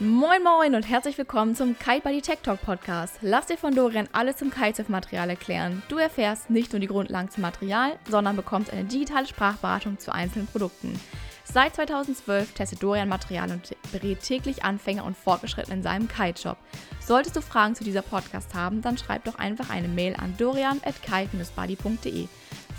Moin 0.00 0.42
Moin 0.42 0.74
und 0.74 0.88
herzlich 0.88 1.16
willkommen 1.18 1.54
zum 1.54 1.78
Kite 1.78 2.00
Buddy 2.00 2.20
Tech 2.20 2.38
Talk 2.42 2.60
Podcast. 2.62 3.18
Lass 3.22 3.46
dir 3.46 3.56
von 3.56 3.76
Dorian 3.76 4.08
alles 4.10 4.38
zum 4.38 4.50
Kitesurf-Material 4.50 5.30
erklären. 5.30 5.84
Du 5.88 5.98
erfährst 5.98 6.50
nicht 6.50 6.72
nur 6.72 6.80
die 6.80 6.88
Grundlagen 6.88 7.30
zum 7.30 7.42
Material, 7.42 7.96
sondern 8.10 8.34
bekommst 8.34 8.72
eine 8.72 8.82
digitale 8.82 9.24
Sprachberatung 9.24 10.00
zu 10.00 10.12
einzelnen 10.12 10.48
Produkten. 10.48 10.98
Seit 11.44 11.76
2012 11.76 12.54
testet 12.54 12.82
Dorian 12.82 13.08
Material 13.08 13.52
und 13.52 13.76
berät 13.92 14.20
täglich 14.20 14.64
Anfänger 14.64 15.04
und 15.04 15.16
Fortgeschrittene 15.16 15.76
in 15.76 15.84
seinem 15.84 16.08
Kite-Shop. 16.08 16.58
Solltest 16.98 17.36
du 17.36 17.40
Fragen 17.40 17.76
zu 17.76 17.84
dieser 17.84 18.02
Podcast 18.02 18.52
haben, 18.52 18.82
dann 18.82 18.98
schreib 18.98 19.22
doch 19.24 19.38
einfach 19.38 19.70
eine 19.70 19.86
Mail 19.86 20.16
an 20.16 20.34
dorian.kite-buddy.de. 20.36 22.26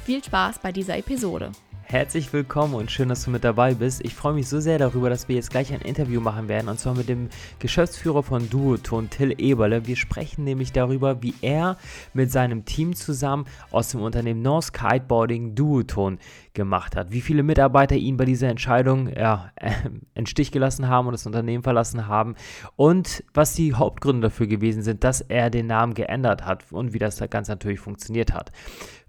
Viel 0.03 0.21
Spaß 0.21 0.59
bei 0.59 0.73
dieser 0.73 0.97
Episode. 0.97 1.53
Herzlich 1.87 2.33
willkommen 2.33 2.73
und 2.73 2.89
schön, 2.89 3.09
dass 3.09 3.25
du 3.25 3.29
mit 3.29 3.43
dabei 3.43 3.75
bist. 3.75 4.03
Ich 4.03 4.15
freue 4.15 4.33
mich 4.33 4.49
so 4.49 4.59
sehr 4.59 4.79
darüber, 4.79 5.07
dass 5.07 5.27
wir 5.27 5.35
jetzt 5.35 5.51
gleich 5.51 5.71
ein 5.71 5.81
Interview 5.81 6.19
machen 6.19 6.49
werden 6.49 6.67
und 6.67 6.79
zwar 6.79 6.95
mit 6.95 7.07
dem 7.07 7.29
Geschäftsführer 7.59 8.23
von 8.23 8.49
Duoton, 8.49 9.11
Till 9.11 9.35
Eberle. 9.37 9.85
Wir 9.85 9.95
sprechen 9.95 10.45
nämlich 10.45 10.71
darüber, 10.71 11.21
wie 11.21 11.35
er 11.41 11.77
mit 12.13 12.31
seinem 12.31 12.65
Team 12.65 12.95
zusammen 12.95 13.45
aus 13.69 13.89
dem 13.89 14.01
Unternehmen 14.01 14.41
North 14.41 14.73
Kiteboarding 14.73 15.53
Duoton 15.53 16.17
gemacht 16.55 16.95
hat. 16.95 17.11
Wie 17.11 17.21
viele 17.21 17.43
Mitarbeiter 17.43 17.95
ihn 17.95 18.17
bei 18.17 18.25
dieser 18.25 18.49
Entscheidung 18.49 19.07
ja, 19.15 19.51
äh, 19.55 19.71
in 20.15 20.25
Stich 20.25 20.51
gelassen 20.51 20.87
haben 20.87 21.05
und 21.05 21.13
das 21.13 21.27
Unternehmen 21.27 21.61
verlassen 21.63 22.07
haben 22.07 22.33
und 22.75 23.23
was 23.35 23.53
die 23.53 23.75
Hauptgründe 23.75 24.29
dafür 24.29 24.47
gewesen 24.47 24.81
sind, 24.81 25.03
dass 25.03 25.21
er 25.21 25.51
den 25.51 25.67
Namen 25.67 25.93
geändert 25.93 26.45
hat 26.45 26.65
und 26.71 26.93
wie 26.93 26.99
das 26.99 27.21
ganz 27.29 27.47
natürlich 27.47 27.79
funktioniert 27.79 28.33
hat. 28.33 28.51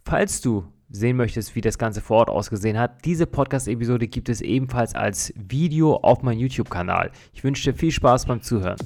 Falls 0.04 0.42
du 0.42 0.66
sehen 0.88 1.16
möchtest, 1.16 1.54
wie 1.54 1.60
das 1.60 1.78
Ganze 1.78 2.00
vor 2.00 2.18
Ort 2.18 2.30
ausgesehen 2.30 2.78
hat, 2.78 3.04
diese 3.04 3.26
Podcast-Episode 3.26 4.06
gibt 4.08 4.28
es 4.28 4.40
ebenfalls 4.40 4.94
als 4.94 5.32
Video 5.36 5.96
auf 5.96 6.22
meinem 6.22 6.38
YouTube-Kanal. 6.38 7.10
Ich 7.32 7.44
wünsche 7.44 7.72
dir 7.72 7.78
viel 7.78 7.90
Spaß 7.90 8.26
beim 8.26 8.42
Zuhören. 8.42 8.76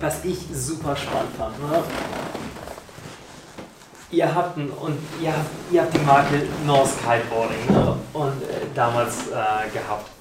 Was 0.00 0.24
ich 0.24 0.38
super 0.52 0.94
spannend 0.94 1.32
fand, 1.36 1.58
ne? 1.58 1.82
ihr 4.10 4.34
habt 4.34 4.56
ein, 4.56 4.70
und 4.70 4.98
ihr 5.22 5.32
habt, 5.32 5.50
ihr 5.72 5.82
habt 5.82 5.94
die 5.94 6.04
Marke 6.04 6.42
North 6.64 6.90
Kiteboarding 6.98 7.66
ne? 7.70 7.96
und 8.12 8.42
äh, 8.42 8.66
damals 8.74 9.28
äh, 9.28 9.32
gehabt 9.72 10.15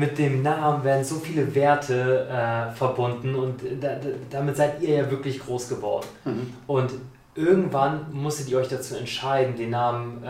mit 0.00 0.16
dem 0.16 0.42
Namen 0.42 0.82
werden 0.82 1.04
so 1.04 1.16
viele 1.16 1.54
Werte 1.54 2.26
äh, 2.26 2.74
verbunden 2.74 3.34
und 3.34 3.60
da, 3.80 3.96
da, 3.96 4.08
damit 4.30 4.56
seid 4.56 4.80
ihr 4.80 4.96
ja 4.96 5.10
wirklich 5.10 5.40
groß 5.40 5.68
geworden. 5.68 6.06
Mhm. 6.24 6.54
Und 6.66 6.92
irgendwann 7.34 8.06
musstet 8.10 8.48
ihr 8.48 8.58
euch 8.58 8.68
dazu 8.68 8.96
entscheiden, 8.96 9.56
den 9.56 9.70
Namen 9.70 10.24
äh, 10.24 10.28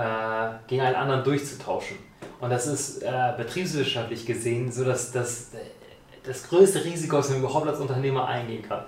gegen 0.67 0.83
einen 0.83 0.97
anderen 0.97 1.23
durchzutauschen. 1.23 1.99
Und 2.41 2.51
das 2.51 2.67
ist 2.67 3.03
äh, 3.03 3.11
betriebswirtschaftlich 3.37 4.27
gesehen 4.27 4.73
so, 4.73 4.85
dass 4.85 5.13
das 5.13 5.51
das 6.25 6.49
größte 6.49 6.85
Risiko 6.85 7.19
ist, 7.19 7.31
wenn 7.31 7.41
man 7.41 7.45
überhaupt 7.45 7.69
als 7.69 7.79
Unternehmer 7.79 8.27
eingehen 8.27 8.63
kann. 8.67 8.83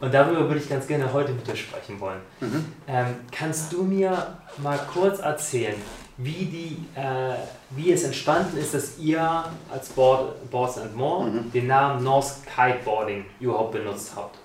Und 0.00 0.12
darüber 0.12 0.48
würde 0.48 0.60
ich 0.60 0.68
ganz 0.68 0.86
gerne 0.86 1.12
heute 1.12 1.32
mit 1.32 1.46
dir 1.46 1.54
sprechen 1.54 2.00
wollen. 2.00 2.20
Mhm. 2.40 2.64
Ähm, 2.88 3.06
kannst 3.30 3.72
du 3.72 3.84
mir 3.84 4.36
mal 4.62 4.80
kurz 4.92 5.20
erzählen, 5.20 5.76
wie, 6.16 6.44
die, 6.44 6.98
äh, 6.98 7.34
wie 7.70 7.92
es 7.92 8.04
entstanden 8.04 8.56
ist, 8.58 8.74
dass 8.74 8.98
ihr 8.98 9.44
als 9.70 9.88
Board, 9.90 10.50
Boards 10.50 10.78
and 10.78 10.94
More 10.94 11.30
mhm. 11.30 11.50
den 11.52 11.66
Namen 11.66 12.04
North 12.04 12.36
Kiteboarding 12.46 13.24
überhaupt 13.40 13.72
benutzt 13.72 14.12
habt. 14.14 14.38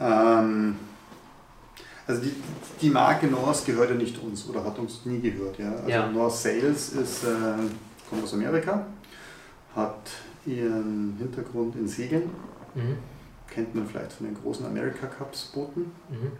Ähm, 0.00 0.76
also 2.06 2.22
die, 2.22 2.34
die 2.80 2.90
Marke 2.90 3.28
North 3.28 3.64
gehört 3.64 3.90
ja 3.90 3.96
nicht 3.96 4.20
uns 4.20 4.48
oder 4.48 4.64
hat 4.64 4.78
uns 4.78 5.04
nie 5.04 5.20
gehört. 5.20 5.58
Ja? 5.58 5.72
Also 5.72 5.88
ja. 5.88 6.10
North 6.10 6.34
Sales 6.34 6.90
ist, 6.90 7.24
äh, 7.24 7.28
kommt 8.10 8.24
aus 8.24 8.34
Amerika, 8.34 8.84
hat 9.76 10.10
ihren 10.44 11.16
Hintergrund 11.18 11.76
in 11.76 11.86
Segeln, 11.86 12.30
mhm. 12.74 12.98
kennt 13.48 13.74
man 13.74 13.86
vielleicht 13.86 14.12
von 14.12 14.26
den 14.26 14.34
großen 14.34 14.66
America 14.66 15.06
Cups 15.06 15.44
Booten. 15.54 15.92
Mhm 16.10 16.32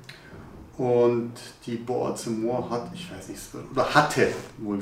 und 0.79 1.33
die 1.67 1.77
Boards 1.77 2.27
Moor 2.27 2.69
hat, 2.71 2.91
ich 2.95 3.11
weiß 3.13 3.29
nicht, 3.29 3.41
oder 3.73 3.95
hatte, 3.95 4.29
wohl 4.59 4.79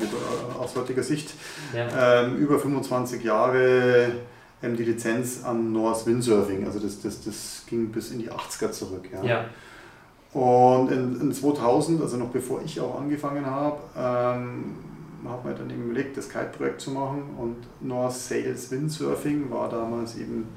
aus 0.58 0.76
heutiger 0.76 1.02
Sicht, 1.02 1.34
ja. 1.74 2.22
ähm, 2.22 2.36
über 2.36 2.58
25 2.58 3.24
Jahre 3.24 4.12
ähm, 4.62 4.76
die 4.76 4.84
Lizenz 4.84 5.42
an 5.44 5.72
North 5.72 6.06
Windsurfing. 6.06 6.64
Also 6.64 6.78
das, 6.78 7.00
das, 7.00 7.24
das 7.24 7.64
ging 7.66 7.90
bis 7.90 8.12
in 8.12 8.20
die 8.20 8.30
80er 8.30 8.70
zurück. 8.70 9.08
Ja. 9.12 9.24
ja. 9.24 9.44
Und 10.32 10.92
in, 10.92 11.20
in 11.20 11.32
2000, 11.32 12.00
also 12.00 12.16
noch 12.16 12.28
bevor 12.28 12.62
ich 12.64 12.80
auch 12.80 13.00
angefangen 13.00 13.44
habe, 13.44 13.78
ähm, 13.96 14.76
hat 15.28 15.44
man 15.44 15.56
dann 15.56 15.70
eben 15.70 15.90
überlegt, 15.90 16.16
das 16.16 16.28
Kite-Projekt 16.28 16.80
zu 16.80 16.92
machen. 16.92 17.22
Und 17.36 17.56
North 17.80 18.12
Sales 18.12 18.70
Windsurfing 18.70 19.50
war 19.50 19.68
damals 19.68 20.16
eben 20.16 20.48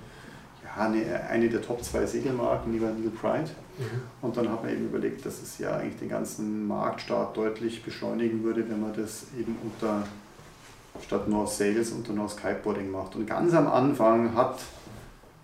eine, 0.77 1.23
eine 1.29 1.49
der 1.49 1.61
Top 1.61 1.83
2 1.83 2.05
Segelmarken 2.05 2.71
neben 2.71 2.85
Neil 2.85 3.11
Pride. 3.11 3.49
Mhm. 3.77 4.01
Und 4.21 4.37
dann 4.37 4.49
hat 4.49 4.63
man 4.63 4.71
eben 4.71 4.85
überlegt, 4.85 5.25
dass 5.25 5.41
es 5.41 5.57
ja 5.59 5.77
eigentlich 5.77 5.97
den 5.97 6.09
ganzen 6.09 6.67
Marktstart 6.67 7.35
deutlich 7.35 7.83
beschleunigen 7.83 8.43
würde, 8.43 8.67
wenn 8.69 8.81
man 8.81 8.93
das 8.93 9.25
eben 9.37 9.55
unter 9.63 10.03
statt 11.01 11.27
North 11.27 11.49
Sales 11.49 11.91
unter 11.91 12.13
North 12.13 12.37
Kiteboarding 12.37 12.91
macht. 12.91 13.15
Und 13.15 13.25
ganz 13.25 13.53
am 13.53 13.67
Anfang 13.67 14.35
hat 14.35 14.59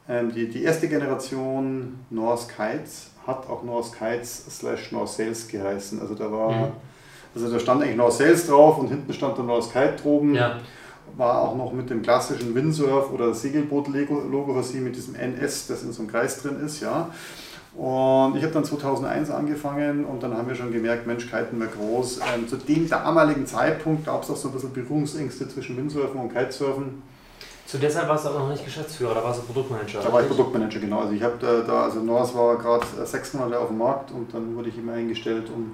ähm, 0.07 0.31
die, 0.33 0.47
die 0.47 0.63
erste 0.63 0.87
Generation 0.87 1.99
North 2.09 2.47
Kites 2.49 3.11
hat 3.25 3.47
auch 3.49 3.63
North 3.63 3.93
Kites 3.97 4.45
slash 4.49 4.91
North 4.91 5.09
Sales 5.09 5.47
geheißen. 5.47 6.01
Also 6.01 6.15
da 6.15 6.31
war, 6.31 6.51
mhm. 6.51 6.71
also 7.33 7.51
da 7.51 7.59
stand 7.59 7.83
eigentlich 7.83 7.97
North 7.97 8.13
Sales 8.13 8.47
drauf 8.47 8.77
und 8.77 8.89
hinten 8.89 9.13
stand 9.13 9.37
dann 9.37 9.47
North 9.47 9.71
Kite 9.71 9.95
droben. 10.01 10.35
Ja. 10.35 10.59
War 11.17 11.41
auch 11.41 11.55
noch 11.55 11.73
mit 11.73 11.89
dem 11.89 12.01
klassischen 12.01 12.55
Windsurf 12.55 13.11
oder 13.11 13.33
Segelboot-Logo 13.33 14.53
versehen 14.53 14.83
mit 14.83 14.95
diesem 14.95 15.15
NS, 15.15 15.67
das 15.67 15.83
in 15.83 15.91
so 15.91 16.01
einem 16.01 16.11
Kreis 16.11 16.41
drin 16.41 16.59
ist, 16.65 16.81
ja. 16.81 17.09
Und 17.75 18.35
ich 18.35 18.43
habe 18.43 18.51
dann 18.51 18.65
2001 18.65 19.29
angefangen 19.29 20.03
und 20.05 20.23
dann 20.23 20.35
haben 20.35 20.47
wir 20.47 20.55
schon 20.55 20.71
gemerkt, 20.71 21.05
Mensch, 21.05 21.29
Kiten 21.29 21.59
wäre 21.59 21.69
groß. 21.69 22.19
Ähm, 22.33 22.47
zu 22.47 22.57
dem 22.57 22.89
damaligen 22.89 23.45
Zeitpunkt 23.45 24.05
gab 24.05 24.23
es 24.23 24.29
auch 24.29 24.35
so 24.35 24.49
ein 24.49 24.53
bisschen 24.53 24.73
Berührungsängste 24.73 25.47
zwischen 25.47 25.77
Windsurfen 25.77 26.19
und 26.19 26.33
Kitesurfen. 26.33 27.03
Zu 27.65 27.77
der 27.77 27.91
Zeit 27.91 28.09
warst 28.09 28.25
du 28.25 28.29
aber 28.29 28.39
noch 28.39 28.49
nicht 28.49 28.65
Geschäftsführer, 28.65 29.13
da 29.13 29.23
warst 29.23 29.41
du 29.41 29.45
Produktmanager. 29.45 30.01
Da 30.01 30.11
war 30.11 30.21
ich 30.21 30.27
Produktmanager, 30.27 30.79
genau. 30.79 31.01
Also 31.01 31.13
ich 31.13 31.21
habe 31.21 31.35
da, 31.39 31.61
da, 31.61 31.83
also 31.83 31.99
Norris 31.99 32.33
war 32.33 32.57
gerade 32.57 32.85
sechs 33.05 33.33
Monate 33.35 33.59
auf 33.59 33.67
dem 33.67 33.77
Markt 33.77 34.11
und 34.11 34.33
dann 34.33 34.55
wurde 34.55 34.69
ich 34.69 34.77
immer 34.79 34.93
eingestellt, 34.93 35.51
um 35.55 35.73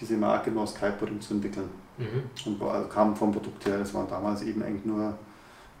diese 0.00 0.16
Marke 0.16 0.50
Norris 0.50 0.74
Kiteboarding 0.74 1.20
zu 1.20 1.34
entwickeln. 1.34 1.68
Mhm. 1.98 2.22
Und 2.46 2.60
war, 2.60 2.74
also 2.74 2.88
kam 2.88 3.14
vom 3.14 3.32
Produkt 3.32 3.64
her, 3.66 3.78
das 3.78 3.94
war 3.94 4.06
damals 4.08 4.42
eben 4.42 4.62
eigentlich 4.62 4.84
nur 4.84 5.14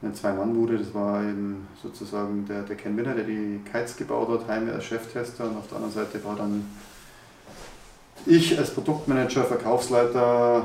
eine 0.02 0.12
Zwei-Mann-Bude. 0.12 0.78
Das 0.78 0.94
war 0.94 1.22
eben 1.22 1.66
sozusagen 1.82 2.46
der, 2.46 2.62
der 2.62 2.76
Ken 2.76 2.96
Winner, 2.96 3.14
der 3.14 3.24
die 3.24 3.60
Kites 3.70 3.96
gebaut 3.96 4.28
hat, 4.28 4.48
Heime 4.48 4.72
als 4.72 4.84
Cheftester 4.84 5.44
und 5.44 5.56
auf 5.56 5.66
der 5.68 5.76
anderen 5.76 5.94
Seite 5.94 6.22
war 6.24 6.36
dann 6.36 6.64
ich 8.26 8.58
als 8.58 8.70
Produktmanager, 8.70 9.44
Verkaufsleiter 9.44 10.64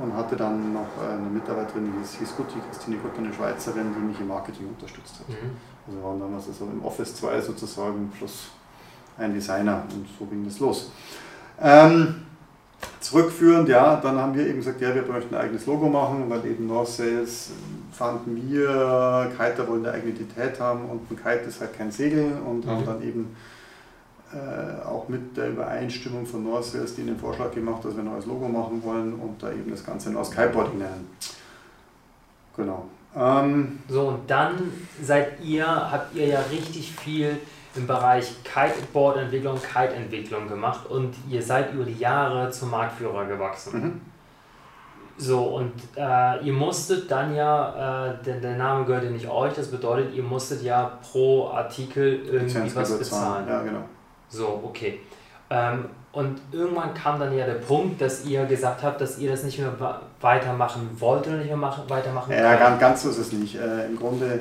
und 0.00 0.14
hatte 0.14 0.36
dann 0.36 0.72
noch 0.72 0.86
eine 1.02 1.28
Mitarbeiterin, 1.28 1.86
die 1.92 2.18
hieß 2.18 2.36
Gutti, 2.36 2.54
Christine 2.68 2.98
Gutti, 2.98 3.18
eine 3.18 3.32
Schweizerin, 3.32 3.92
die 3.94 4.00
mich 4.00 4.20
im 4.20 4.28
Marketing 4.28 4.68
unterstützt 4.68 5.20
hat. 5.20 5.28
Mhm. 5.28 5.56
Also 5.86 6.02
waren 6.02 6.20
damals 6.20 6.46
also 6.46 6.66
im 6.66 6.84
Office 6.84 7.16
2 7.16 7.40
sozusagen 7.40 8.10
plus 8.16 8.50
ein 9.18 9.34
Designer 9.34 9.82
und 9.92 10.06
so 10.18 10.24
ging 10.26 10.44
das 10.44 10.60
los. 10.60 10.90
Ähm, 11.60 12.26
zurückführend, 13.00 13.68
ja, 13.68 13.96
dann 13.96 14.16
haben 14.18 14.34
wir 14.34 14.46
eben 14.46 14.58
gesagt, 14.58 14.80
ja, 14.80 14.94
wir 14.94 15.02
möchten 15.02 15.34
ein 15.34 15.40
eigenes 15.40 15.66
Logo 15.66 15.88
machen, 15.88 16.24
weil 16.28 16.44
eben 16.46 16.66
North 16.66 16.88
Sales 16.88 17.50
fanden 17.92 18.36
wir, 18.48 19.30
Kiter 19.36 19.66
wollen 19.68 19.84
eine 19.84 19.94
eigene 19.94 20.12
Identität 20.12 20.60
haben 20.60 20.84
und 20.86 21.10
ein 21.10 21.16
Kite 21.16 21.48
ist 21.48 21.60
halt 21.60 21.76
kein 21.76 21.90
Segel 21.90 22.32
und 22.46 22.64
mhm. 22.64 22.70
haben 22.70 22.86
dann 22.86 23.02
eben 23.02 23.36
äh, 24.32 24.86
auch 24.86 25.08
mit 25.08 25.36
der 25.36 25.50
Übereinstimmung 25.50 26.24
von 26.24 26.44
North 26.44 26.64
Sales 26.64 26.94
den 26.94 27.16
Vorschlag 27.18 27.52
gemacht, 27.52 27.84
dass 27.84 27.94
wir 27.94 28.02
ein 28.02 28.10
neues 28.10 28.26
Logo 28.26 28.48
machen 28.48 28.82
wollen 28.84 29.14
und 29.14 29.42
da 29.42 29.50
eben 29.50 29.70
das 29.70 29.84
Ganze 29.84 30.10
North 30.10 30.30
Kiteboarding 30.30 30.78
nennen. 30.78 31.10
Genau. 32.56 32.86
Ähm, 33.16 33.80
so, 33.88 34.08
und 34.08 34.30
dann 34.30 34.72
seid 35.02 35.42
ihr, 35.42 35.66
habt 35.66 36.14
ihr 36.14 36.26
ja 36.26 36.40
richtig 36.50 36.92
viel 36.92 37.38
im 37.76 37.86
Bereich 37.86 38.34
Kiteboard-Entwicklung, 38.42 39.58
Kite-Entwicklung 39.60 40.48
gemacht 40.48 40.86
und 40.88 41.14
ihr 41.28 41.42
seid 41.42 41.72
über 41.72 41.84
die 41.84 41.98
Jahre 41.98 42.50
zum 42.50 42.70
Marktführer 42.70 43.26
gewachsen. 43.26 43.80
Mhm. 43.80 44.00
So, 45.16 45.42
und 45.42 45.72
äh, 45.96 46.42
ihr 46.42 46.52
musstet 46.52 47.10
dann 47.10 47.34
ja, 47.34 48.08
äh, 48.08 48.24
denn 48.24 48.40
der 48.40 48.56
Name 48.56 48.86
gehört 48.86 49.04
ja 49.04 49.10
nicht 49.10 49.28
euch, 49.28 49.52
das 49.52 49.70
bedeutet, 49.70 50.14
ihr 50.14 50.22
musstet 50.22 50.62
ja 50.62 50.98
pro 51.02 51.48
Artikel 51.48 52.22
irgendwie 52.24 52.74
was 52.74 52.98
bezahlen. 52.98 53.46
Ja, 53.46 53.62
genau. 53.62 53.84
So, 54.30 54.62
okay. 54.64 55.00
Ähm, 55.50 55.84
und 56.12 56.40
irgendwann 56.52 56.94
kam 56.94 57.20
dann 57.20 57.36
ja 57.36 57.44
der 57.44 57.54
Punkt, 57.54 58.00
dass 58.00 58.24
ihr 58.24 58.46
gesagt 58.46 58.82
habt, 58.82 59.00
dass 59.00 59.18
ihr 59.18 59.30
das 59.30 59.44
nicht 59.44 59.58
mehr 59.58 60.00
weitermachen 60.20 60.88
wollt 60.98 61.26
oder 61.26 61.36
nicht 61.36 61.48
mehr 61.48 61.56
machen, 61.56 61.84
weitermachen 61.88 62.32
Ja, 62.32 62.56
ganz, 62.56 62.80
ganz 62.80 63.02
so 63.02 63.10
ist 63.10 63.18
es 63.18 63.32
nicht. 63.32 63.56
Äh, 63.56 63.86
Im 63.86 63.96
Grunde, 63.96 64.40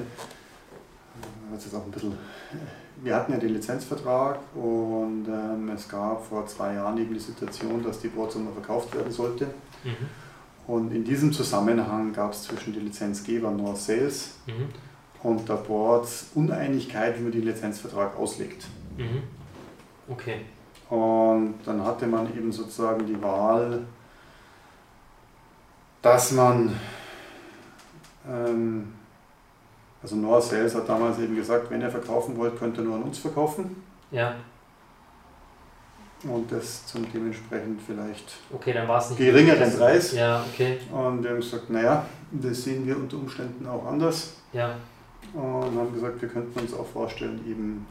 das 1.54 1.66
ist 1.66 1.76
auch 1.76 1.84
ein 1.84 1.92
bisschen 1.92 2.18
wir 3.02 3.16
hatten 3.16 3.32
ja 3.32 3.38
den 3.38 3.54
Lizenzvertrag 3.54 4.40
und 4.56 5.26
ähm, 5.28 5.70
es 5.70 5.88
gab 5.88 6.26
vor 6.26 6.46
zwei 6.48 6.74
Jahren 6.74 6.98
eben 6.98 7.14
die 7.14 7.20
Situation, 7.20 7.84
dass 7.84 8.00
die 8.00 8.10
Boardzone 8.10 8.52
verkauft 8.52 8.94
werden 8.96 9.12
sollte. 9.12 9.46
Mhm. 9.84 10.08
Und 10.68 10.94
in 10.94 11.04
diesem 11.04 11.34
Zusammenhang 11.34 12.14
gab 12.14 12.34
es 12.34 12.44
zwischen 12.44 12.74
den 12.74 12.86
Lizenzgebern 12.86 13.58
North 13.58 13.78
Sales 13.78 14.36
mhm. 14.46 14.70
und 15.24 15.50
der 15.50 15.56
Boards 15.56 16.28
Uneinigkeit, 16.36 17.18
wie 17.18 17.24
man 17.24 17.32
den 17.32 17.44
Lizenzvertrag 17.44 18.16
auslegt. 18.18 18.68
Mhm. 18.98 19.24
Okay. 20.08 20.42
Und 20.90 21.56
dann 21.66 21.84
hatte 21.84 22.08
man 22.08 22.36
eben 22.36 22.52
sozusagen 22.52 23.06
die 23.06 23.22
Wahl, 23.22 23.86
dass 26.02 26.32
man 26.32 26.76
ähm, 28.28 28.94
also 30.02 30.16
Noah 30.16 30.42
Sales 30.42 30.76
hat 30.76 30.88
damals 30.88 31.20
eben 31.20 31.36
gesagt, 31.36 31.70
wenn 31.70 31.82
ihr 31.82 31.90
verkaufen 31.90 32.38
wollt, 32.38 32.58
könnt 32.58 32.78
ihr 32.78 32.84
nur 32.84 32.96
an 32.96 33.04
uns 33.04 33.18
verkaufen. 33.20 33.84
Ja. 34.12 34.36
Und 36.24 36.52
das 36.52 36.86
zum 36.86 37.10
dementsprechend 37.12 37.82
vielleicht 37.82 38.34
okay, 38.52 38.74
dann 38.74 38.88
war's 38.88 39.10
nicht 39.10 39.20
geringeren 39.20 39.72
Preis. 39.78 40.14
Ja, 40.14 40.44
okay. 40.52 40.78
Und 40.92 41.24
wir 41.24 41.30
haben 41.30 41.38
gesagt, 41.38 41.70
naja, 41.70 42.06
das 42.32 42.64
sehen 42.64 42.86
wir 42.86 42.98
unter 42.98 43.18
Umständen 43.18 43.66
auch 43.66 43.86
anders. 43.86 44.34
Ja. 44.52 44.76
Und 45.34 45.78
haben 45.78 45.94
gesagt, 45.94 46.22
wir 46.22 46.28
könnten 46.28 46.60
uns 46.60 46.74
auch 46.74 46.86
vorstellen, 46.86 47.42
eben 47.48 47.86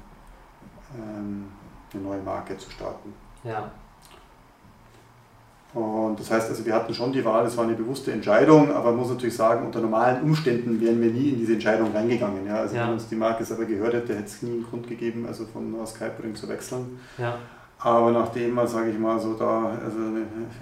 ähm, 0.95 1.47
eine 1.93 2.03
neue 2.03 2.21
Marke 2.21 2.59
zu 2.59 2.71
starten. 2.71 3.15
Ja. 3.45 3.71
Und 5.79 6.19
das 6.19 6.29
heißt 6.29 6.49
also, 6.51 6.67
wir 6.67 6.75
hatten 6.75 6.93
schon 6.93 7.13
die 7.13 7.25
Wahl, 7.25 7.47
es 7.47 7.57
war 7.57 7.63
eine 7.63 7.75
bewusste 7.75 8.11
Entscheidung, 8.11 8.73
aber 8.73 8.91
man 8.91 8.97
muss 8.97 9.11
natürlich 9.11 9.37
sagen, 9.37 9.65
unter 9.65 9.81
normalen 9.81 10.23
Umständen 10.23 10.81
wären 10.81 11.01
wir 11.01 11.13
nie 11.13 11.29
in 11.29 11.39
diese 11.39 11.53
Entscheidung 11.53 11.93
reingegangen. 11.93 12.45
Ja? 12.47 12.57
Also 12.57 12.75
ja. 12.75 12.87
wenn 12.87 12.95
uns 12.95 13.09
die 13.09 13.15
Marke 13.15 13.45
selber 13.45 13.65
gehört 13.65 13.95
hätte, 13.95 14.17
hätte 14.17 14.25
es 14.25 14.43
nie 14.43 14.51
einen 14.51 14.65
Grund 14.65 14.89
gegeben, 14.89 15.25
also 15.29 15.47
von 15.47 15.75
Skype 15.87 16.17
zu 16.35 16.49
wechseln. 16.49 16.99
Ja. 17.17 17.39
Aber 17.79 18.11
nachdem 18.11 18.55
man, 18.55 18.67
sage 18.67 18.91
ich 18.91 18.99
mal, 18.99 19.21
so 19.21 19.35
da, 19.35 19.79
also 19.85 19.99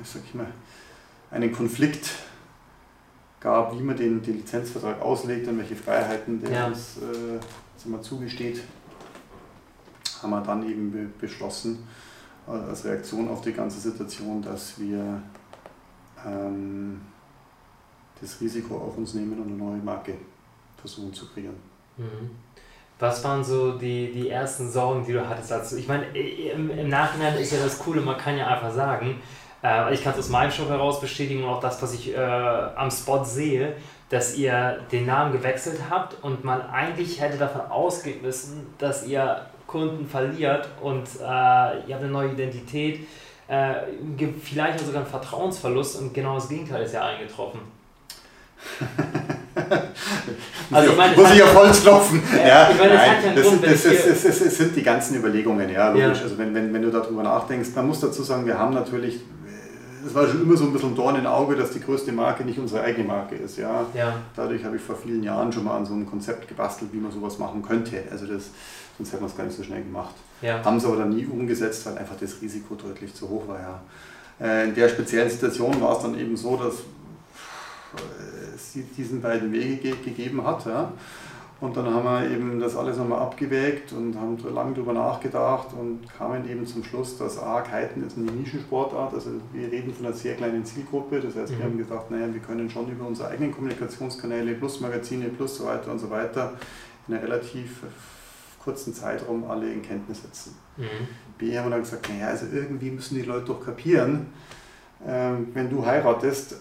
sag 0.04 0.20
ich 0.22 0.34
mal, 0.34 0.48
einen 1.30 1.50
Konflikt 1.50 2.10
gab, 3.40 3.72
wie 3.72 3.82
man 3.82 3.96
den, 3.96 4.20
den 4.20 4.36
Lizenzvertrag 4.36 5.00
auslegt 5.00 5.48
und 5.48 5.56
welche 5.58 5.76
Freiheiten 5.76 6.42
der 6.42 6.50
ja. 6.50 6.66
uns 6.66 6.98
äh, 6.98 7.88
mal, 7.88 8.02
zugesteht, 8.02 8.60
haben 10.20 10.30
wir 10.30 10.42
dann 10.42 10.68
eben 10.68 10.92
be 10.92 11.06
beschlossen, 11.18 11.86
als 12.46 12.84
Reaktion 12.84 13.28
auf 13.28 13.40
die 13.40 13.52
ganze 13.52 13.80
Situation, 13.80 14.42
dass 14.42 14.78
wir 14.78 15.20
ähm, 16.24 17.00
das 18.20 18.40
Risiko 18.40 18.76
auf 18.76 18.96
uns 18.96 19.14
nehmen 19.14 19.38
und 19.40 19.48
eine 19.48 19.56
neue 19.56 19.82
Marke 19.82 20.14
versuchen 20.76 21.12
zu 21.12 21.26
kreieren. 21.28 21.56
Mhm. 21.96 22.30
Was 22.98 23.22
waren 23.24 23.44
so 23.44 23.76
die, 23.76 24.10
die 24.10 24.30
ersten 24.30 24.70
Sorgen, 24.70 25.04
die 25.04 25.12
du 25.12 25.28
hattest 25.28 25.50
dazu? 25.50 25.76
Ich 25.76 25.86
meine, 25.86 26.06
im, 26.16 26.70
im 26.70 26.88
Nachhinein 26.88 27.36
ist 27.36 27.52
ja 27.52 27.58
das 27.62 27.78
Coole, 27.78 28.00
man 28.00 28.16
kann 28.16 28.38
ja 28.38 28.46
einfach 28.46 28.72
sagen, 28.72 29.20
äh, 29.62 29.92
ich 29.92 30.02
kann 30.02 30.14
es 30.14 30.20
aus 30.20 30.28
meinem 30.30 30.50
Shop 30.50 30.68
heraus 30.68 31.00
bestätigen 31.00 31.44
und 31.44 31.50
auch 31.50 31.60
das, 31.60 31.82
was 31.82 31.92
ich 31.92 32.14
äh, 32.14 32.16
am 32.16 32.90
Spot 32.90 33.22
sehe, 33.22 33.76
dass 34.08 34.36
ihr 34.36 34.78
den 34.92 35.04
Namen 35.04 35.32
gewechselt 35.32 35.78
habt 35.90 36.22
und 36.22 36.44
man 36.44 36.62
eigentlich 36.62 37.20
hätte 37.20 37.36
davon 37.36 37.62
ausgehen 37.62 38.22
müssen, 38.22 38.66
dass 38.78 39.06
ihr 39.06 39.44
Kunden 39.66 40.06
verliert 40.06 40.68
und 40.80 41.04
äh, 41.20 41.22
ihr 41.22 41.94
habt 41.94 42.02
eine 42.02 42.08
neue 42.08 42.32
Identität, 42.32 43.00
äh, 43.48 43.74
vielleicht 44.42 44.80
sogar 44.80 45.02
einen 45.02 45.10
Vertrauensverlust 45.10 46.00
und 46.00 46.14
genau 46.14 46.36
das 46.36 46.48
Gegenteil 46.48 46.82
ist 46.82 46.94
ja 46.94 47.04
eingetroffen. 47.04 47.60
also 50.70 50.90
ich 50.90 50.96
meine, 50.96 51.16
muss 51.16 51.32
ich 51.32 51.42
auf 51.42 51.54
Holz 51.54 51.82
klopfen. 51.82 52.22
ja, 52.46 52.70
ich 52.70 52.78
meine, 52.78 52.92
das, 52.94 53.02
nein, 53.06 53.34
das, 53.34 53.44
Grund, 53.46 53.64
das, 53.64 53.82
das, 53.82 54.22
das, 54.22 54.38
das, 54.38 54.56
sind 54.56 54.76
die 54.76 54.82
ganzen 54.82 55.16
Überlegungen, 55.16 55.70
ja, 55.70 55.88
logisch. 55.88 56.18
Ja. 56.18 56.24
Also 56.24 56.38
wenn, 56.38 56.54
wenn, 56.54 56.72
wenn 56.72 56.82
du 56.82 56.90
darüber 56.90 57.22
nachdenkst, 57.22 57.70
man 57.74 57.86
muss 57.86 58.00
dazu 58.00 58.22
sagen, 58.22 58.46
wir 58.46 58.58
haben 58.58 58.74
natürlich 58.74 59.20
es 60.06 60.14
war 60.14 60.26
schon 60.26 60.42
immer 60.42 60.56
so 60.56 60.64
ein 60.64 60.72
bisschen 60.72 60.90
ein 60.90 60.94
Dorn 60.94 61.16
im 61.16 61.26
Auge, 61.26 61.56
dass 61.56 61.70
die 61.70 61.80
größte 61.80 62.12
Marke 62.12 62.44
nicht 62.44 62.58
unsere 62.58 62.82
eigene 62.82 63.06
Marke 63.06 63.34
ist. 63.34 63.58
Ja? 63.58 63.86
ja. 63.94 64.16
Dadurch 64.34 64.64
habe 64.64 64.76
ich 64.76 64.82
vor 64.82 64.96
vielen 64.96 65.22
Jahren 65.22 65.52
schon 65.52 65.64
mal 65.64 65.76
an 65.76 65.84
so 65.84 65.94
einem 65.94 66.08
Konzept 66.08 66.48
gebastelt, 66.48 66.92
wie 66.92 66.98
man 66.98 67.10
sowas 67.10 67.38
machen 67.38 67.62
könnte. 67.62 68.02
Also 68.10 68.26
das, 68.26 68.50
sonst 68.96 69.12
hätte 69.12 69.22
man 69.22 69.30
es 69.30 69.36
gar 69.36 69.44
nicht 69.44 69.56
so 69.56 69.62
schnell 69.62 69.82
gemacht. 69.82 70.14
Ja. 70.42 70.64
Haben 70.64 70.76
es 70.76 70.84
aber 70.84 70.96
dann 70.96 71.10
nie 71.10 71.26
umgesetzt, 71.26 71.84
weil 71.86 71.98
einfach 71.98 72.16
das 72.18 72.40
Risiko 72.40 72.74
deutlich 72.74 73.14
zu 73.14 73.28
hoch 73.28 73.48
war. 73.48 73.58
Ja. 73.60 73.80
Äh, 74.40 74.68
in 74.68 74.74
der 74.74 74.88
speziellen 74.88 75.30
Situation 75.30 75.80
war 75.80 75.96
es 75.96 76.02
dann 76.02 76.18
eben 76.18 76.36
so, 76.36 76.56
dass 76.56 76.74
es 78.54 78.78
diesen 78.96 79.20
beiden 79.20 79.52
Wege 79.52 79.96
gegeben 79.96 80.44
hat. 80.46 80.66
Ja. 80.66 80.92
Und 81.58 81.74
dann 81.74 81.86
haben 81.86 82.04
wir 82.04 82.30
eben 82.30 82.60
das 82.60 82.76
alles 82.76 82.98
nochmal 82.98 83.20
abgewägt 83.20 83.90
und 83.92 84.14
haben 84.14 84.36
lange 84.54 84.74
darüber 84.74 84.92
nachgedacht 84.92 85.68
und 85.72 86.00
kamen 86.18 86.46
eben 86.50 86.66
zum 86.66 86.84
Schluss, 86.84 87.16
dass 87.16 87.38
A, 87.42 87.62
Kiten 87.62 88.06
ist 88.06 88.18
eine 88.18 88.30
Nischensportart, 88.30 89.14
also 89.14 89.30
wir 89.54 89.72
reden 89.72 89.92
von 89.94 90.04
einer 90.04 90.14
sehr 90.14 90.34
kleinen 90.34 90.66
Zielgruppe, 90.66 91.18
das 91.18 91.34
heißt, 91.34 91.52
mhm. 91.52 91.58
wir 91.58 91.64
haben 91.64 91.78
gedacht, 91.78 92.10
naja, 92.10 92.28
wir 92.30 92.42
können 92.42 92.68
schon 92.68 92.90
über 92.90 93.06
unsere 93.06 93.30
eigenen 93.30 93.52
Kommunikationskanäle, 93.52 94.52
plus 94.54 94.82
Magazine, 94.82 95.30
plus 95.30 95.56
so 95.56 95.64
weiter 95.64 95.90
und 95.92 95.98
so 95.98 96.10
weiter, 96.10 96.52
in 97.08 97.14
einer 97.14 97.22
relativ 97.22 97.84
kurzen 98.62 98.92
Zeitraum 98.92 99.48
alle 99.50 99.72
in 99.72 99.80
Kenntnis 99.80 100.22
setzen. 100.22 100.56
Mhm. 100.76 100.84
B, 101.38 101.56
haben 101.56 101.66
wir 101.66 101.70
dann 101.70 101.80
gesagt, 101.80 102.06
naja, 102.10 102.28
also 102.28 102.46
irgendwie 102.52 102.90
müssen 102.90 103.14
die 103.14 103.22
Leute 103.22 103.46
doch 103.46 103.64
kapieren, 103.64 104.26
ähm, 105.06 105.48
wenn 105.54 105.70
du 105.70 105.86
heiratest, 105.86 106.56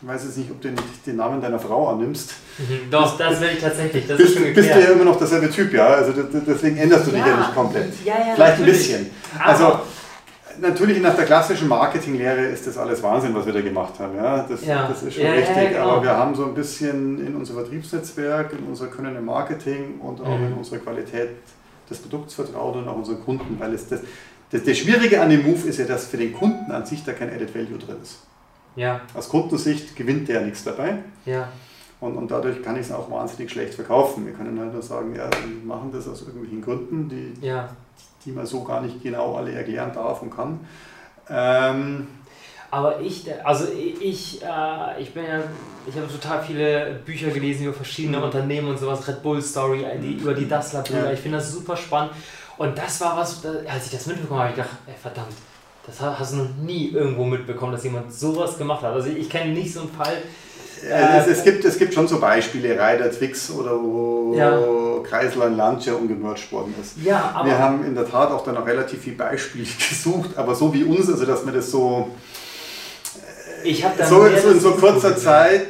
ich 0.00 0.08
weiß 0.08 0.24
jetzt 0.24 0.38
nicht, 0.38 0.50
ob 0.50 0.60
du 0.60 0.70
den 1.06 1.16
Namen 1.16 1.40
deiner 1.40 1.58
Frau 1.58 1.88
annimmst. 1.88 2.34
Mhm, 2.58 2.90
doch, 2.90 3.18
das 3.18 3.40
will 3.40 3.48
ich 3.54 3.60
tatsächlich. 3.60 4.06
Das 4.06 4.16
bist, 4.16 4.36
ist 4.36 4.54
bist 4.54 4.70
du 4.74 4.80
ja 4.80 4.90
immer 4.90 5.04
noch 5.04 5.18
derselbe 5.18 5.50
Typ, 5.50 5.72
ja? 5.72 5.86
Also 5.86 6.12
deswegen 6.46 6.76
änderst 6.76 7.06
du 7.06 7.10
ja. 7.10 7.16
dich 7.16 7.26
ja 7.26 7.36
nicht 7.36 7.54
komplett. 7.54 7.92
Ja, 8.04 8.14
ja, 8.14 8.34
Vielleicht 8.34 8.60
natürlich. 8.60 8.94
ein 8.94 9.04
bisschen. 9.04 9.10
Also 9.42 9.80
natürlich 10.60 11.00
nach 11.00 11.16
der 11.16 11.24
klassischen 11.24 11.66
Marketinglehre 11.66 12.46
ist 12.46 12.66
das 12.66 12.78
alles 12.78 13.02
Wahnsinn, 13.02 13.34
was 13.34 13.44
wir 13.46 13.52
da 13.52 13.60
gemacht 13.60 13.98
haben. 13.98 14.16
Ja? 14.16 14.46
Das, 14.48 14.64
ja. 14.64 14.88
das 14.88 15.02
ist 15.02 15.14
schon 15.14 15.24
ja, 15.24 15.32
richtig. 15.32 15.70
Genau. 15.70 15.90
Aber 15.90 16.02
wir 16.04 16.16
haben 16.16 16.34
so 16.34 16.44
ein 16.44 16.54
bisschen 16.54 17.26
in 17.26 17.34
unser 17.34 17.54
Vertriebsnetzwerk, 17.54 18.52
in 18.52 18.66
unser 18.66 18.86
Können 18.86 19.16
im 19.16 19.24
Marketing 19.24 19.98
und 20.00 20.20
auch 20.20 20.38
mhm. 20.38 20.46
in 20.46 20.52
unsere 20.54 20.78
Qualität 20.78 21.30
des 21.90 21.98
Produkts 21.98 22.34
vertraut 22.34 22.76
und 22.76 22.86
auch 22.86 22.96
unseren 22.96 23.20
Kunden, 23.24 23.56
weil 23.58 23.74
es 23.74 23.88
das, 23.88 24.00
das, 24.52 24.62
das 24.62 24.78
Schwierige 24.78 25.20
an 25.20 25.30
dem 25.30 25.42
Move 25.44 25.66
ist 25.68 25.78
ja, 25.78 25.86
dass 25.86 26.06
für 26.06 26.18
den 26.18 26.32
Kunden 26.32 26.70
an 26.70 26.86
sich 26.86 27.02
da 27.04 27.12
kein 27.12 27.30
Added 27.30 27.52
Value 27.52 27.78
drin 27.78 27.96
ist. 28.02 28.27
Ja. 28.78 29.00
Aus 29.14 29.28
Kundensicht 29.28 29.96
gewinnt 29.96 30.28
der 30.28 30.42
nichts 30.42 30.64
dabei. 30.64 30.98
Ja. 31.26 31.48
Und, 32.00 32.16
und 32.16 32.30
dadurch 32.30 32.62
kann 32.62 32.76
ich 32.76 32.82
es 32.82 32.92
auch 32.92 33.10
wahnsinnig 33.10 33.50
schlecht 33.50 33.74
verkaufen. 33.74 34.24
Wir 34.24 34.32
können 34.32 34.58
halt 34.60 34.72
nur 34.72 34.82
sagen, 34.82 35.14
ja, 35.16 35.28
wir 35.30 35.64
machen 35.64 35.90
das 35.92 36.08
aus 36.08 36.20
irgendwelchen 36.20 36.62
Gründen, 36.62 37.08
die, 37.08 37.34
ja. 37.44 37.68
die 38.24 38.30
man 38.30 38.46
so 38.46 38.62
gar 38.62 38.80
nicht 38.80 39.02
genau 39.02 39.34
alle 39.34 39.52
erklären 39.52 39.90
darf 39.92 40.22
und 40.22 40.30
kann. 40.30 40.60
Ähm, 41.28 42.06
aber 42.70 43.00
ich, 43.00 43.24
also 43.44 43.64
ich, 43.72 44.42
äh, 44.42 45.02
ich 45.02 45.12
bin 45.12 45.24
ja, 45.24 45.42
ich 45.86 45.96
habe 45.96 46.06
total 46.06 46.42
viele 46.44 47.00
Bücher 47.04 47.30
gelesen 47.30 47.64
über 47.64 47.74
verschiedene 47.74 48.18
mhm. 48.18 48.24
Unternehmen 48.24 48.68
und 48.68 48.78
sowas, 48.78 49.08
Red 49.08 49.22
Bull 49.22 49.42
Story, 49.42 49.84
die, 50.00 50.14
über 50.14 50.34
die 50.34 50.46
Dassler-Brüder. 50.46 51.06
Ja. 51.06 51.12
Ich 51.12 51.20
finde 51.20 51.38
das 51.38 51.50
super 51.50 51.76
spannend. 51.76 52.12
Und 52.58 52.76
das 52.76 53.00
war 53.00 53.16
was, 53.16 53.44
als 53.44 53.86
ich 53.86 53.92
das 53.92 54.06
mitbekommen 54.06 54.40
habe, 54.40 54.50
ich 54.50 54.56
gedacht, 54.56 54.76
ey, 54.86 54.94
verdammt, 55.00 55.34
das 55.88 56.00
hast 56.00 56.32
du 56.32 56.36
noch 56.36 56.56
nie 56.62 56.90
irgendwo 56.90 57.24
mitbekommen, 57.24 57.72
dass 57.72 57.84
jemand 57.84 58.12
sowas 58.12 58.58
gemacht 58.58 58.82
hat. 58.82 58.92
Also 58.92 59.08
ich 59.08 59.28
kenne 59.28 59.52
nicht 59.52 59.72
so 59.72 59.80
einen 59.80 59.90
Fall. 59.90 60.18
Äh, 60.86 61.18
es, 61.18 61.26
es, 61.26 61.44
gibt, 61.44 61.64
es 61.64 61.78
gibt 61.78 61.94
schon 61.94 62.06
so 62.06 62.20
Beispiele, 62.20 62.74
Ryder 62.74 63.10
Twix 63.10 63.50
oder 63.50 63.72
wo 63.72 64.34
ja. 64.36 64.60
Kreisler 65.02 65.46
und 65.46 65.56
Lancia 65.56 65.94
umgemerged 65.94 66.52
worden 66.52 66.74
ist. 66.80 66.94
Ja, 67.02 67.32
aber 67.34 67.48
wir 67.48 67.58
haben 67.58 67.84
in 67.84 67.94
der 67.94 68.08
Tat 68.08 68.30
auch 68.30 68.44
dann 68.44 68.54
noch 68.54 68.66
relativ 68.66 69.00
viel 69.00 69.14
Beispiele 69.14 69.64
gesucht, 69.88 70.36
aber 70.36 70.54
so 70.54 70.72
wie 70.72 70.84
uns, 70.84 71.10
also 71.10 71.24
dass 71.24 71.44
man 71.44 71.54
das 71.54 71.70
so, 71.70 72.10
ich 73.64 73.84
so, 74.08 74.28
so 74.40 74.50
in 74.50 74.60
so 74.60 74.72
kurzer 74.72 75.16
Zeit 75.16 75.66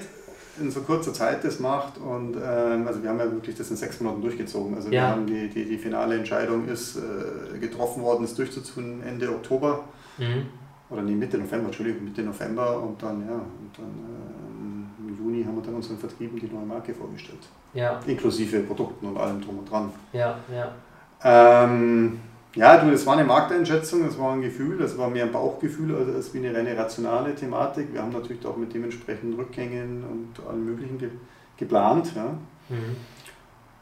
in 0.61 0.73
so 0.73 0.81
kurzer 0.81 1.13
Zeit 1.13 1.45
das 1.45 1.61
macht 1.61 1.99
und 1.99 2.37
ähm, 2.37 2.87
also 2.87 3.01
wir 3.01 3.11
haben 3.11 3.21
ja 3.21 3.31
wirklich 3.31 3.57
das 3.57 3.71
in 3.71 3.77
sechs 3.77 4.01
Monaten 4.01 4.23
durchgezogen. 4.23 4.75
Also 4.75 4.89
ja. 4.89 4.93
wir 4.93 5.09
haben 5.09 5.27
die, 5.27 5.49
die, 5.49 5.65
die 5.65 5.79
finale 5.79 6.17
Entscheidung 6.17 6.67
ist 6.67 6.97
äh, 6.97 7.59
getroffen 7.59 8.03
worden, 8.03 8.25
es 8.25 8.35
durchzuziehen 8.35 9.03
Ende 9.07 9.29
Oktober. 9.31 9.85
Mhm. 10.19 10.47
Oder 10.91 11.03
nee, 11.03 11.15
Mitte 11.15 11.39
November, 11.39 11.67
Entschuldigung, 11.67 12.05
Mitte 12.05 12.23
November 12.23 12.83
und 12.83 13.03
dann, 13.03 13.27
ja, 13.27 13.35
und 13.35 13.71
dann 13.77 13.85
äh, 13.85 15.09
im 15.09 15.19
Juni 15.19 15.45
haben 15.45 15.57
wir 15.57 15.63
dann 15.63 15.75
unseren 15.75 15.99
Vertrieben 15.99 16.39
die 16.39 16.47
neue 16.47 16.65
Marke 16.65 16.95
vorgestellt. 16.95 17.47
Ja. 17.75 18.01
Inklusive 18.07 18.61
Produkten 18.61 19.07
und 19.07 19.17
allem 19.19 19.41
drum 19.41 19.59
und 19.59 19.71
dran. 19.71 19.91
Ja, 20.13 20.39
ja. 20.51 20.73
Ähm, 21.23 22.21
ja, 22.55 22.79
du, 22.79 22.91
das 22.91 23.05
war 23.05 23.15
eine 23.15 23.25
Markteinschätzung, 23.25 24.05
das 24.05 24.19
war 24.19 24.33
ein 24.33 24.41
Gefühl, 24.41 24.79
das 24.79 24.97
war 24.97 25.11
mehr 25.11 25.25
ein 25.25 25.33
Bauchgefühl 25.33 25.95
also 25.95 26.13
als 26.13 26.33
wie 26.33 26.39
eine 26.39 26.57
reine 26.57 26.77
rationale 26.77 27.35
Thematik. 27.35 27.93
Wir 27.93 28.03
haben 28.03 28.13
natürlich 28.13 28.45
auch 28.47 28.57
mit 28.57 28.73
dementsprechenden 28.73 29.39
Rückgängen 29.39 30.05
und 30.05 30.47
allem 30.47 30.65
Möglichen 30.65 30.99
ge 30.99 31.11
geplant. 31.57 32.13
Ja. 32.15 32.35
Mhm. 32.69 32.97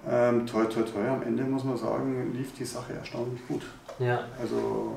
Ähm, 0.09 0.47
toi, 0.47 0.65
toi, 0.67 0.83
toi, 0.83 1.09
am 1.09 1.23
Ende 1.23 1.43
muss 1.43 1.65
man 1.65 1.77
sagen, 1.77 2.33
lief 2.33 2.53
die 2.55 2.65
Sache 2.65 2.93
erstaunlich 2.93 3.41
gut. 3.49 3.63
Ja. 3.99 4.21
Also 4.41 4.97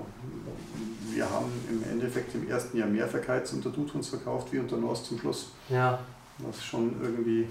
wir 1.12 1.26
haben 1.30 1.52
im 1.70 1.84
Endeffekt 1.92 2.36
im 2.36 2.48
ersten 2.48 2.78
Jahr 2.78 2.88
mehr 2.88 3.08
Verkeits 3.08 3.54
unter 3.54 3.70
Dutrons 3.70 4.10
verkauft 4.10 4.52
wie 4.52 4.60
unter 4.60 4.78
Norst 4.78 5.06
zum 5.06 5.20
Schluss. 5.20 5.52
Ja. 5.70 6.00
Was 6.40 6.64
schon 6.64 6.96
irgendwie 7.02 7.48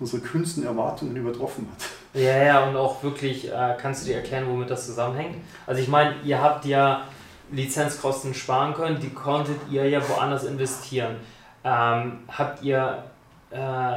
unsere 0.00 0.20
kühnsten 0.20 0.64
Erwartungen 0.64 1.16
übertroffen 1.16 1.68
hat. 1.72 1.84
Ja, 2.20 2.42
ja, 2.42 2.68
und 2.68 2.76
auch 2.76 3.02
wirklich, 3.02 3.50
äh, 3.50 3.76
kannst 3.80 4.02
du 4.02 4.08
dir 4.08 4.16
erklären, 4.16 4.46
womit 4.48 4.70
das 4.70 4.86
zusammenhängt? 4.86 5.36
Also 5.66 5.80
ich 5.80 5.88
meine, 5.88 6.16
ihr 6.24 6.40
habt 6.40 6.64
ja 6.64 7.04
Lizenzkosten 7.50 8.34
sparen 8.34 8.74
können, 8.74 8.98
die 9.00 9.10
konntet 9.10 9.58
ihr 9.70 9.88
ja 9.88 10.06
woanders 10.08 10.44
investieren. 10.44 11.16
Ähm, 11.62 12.20
habt 12.28 12.62
ihr 12.62 13.04
äh, 13.50 13.96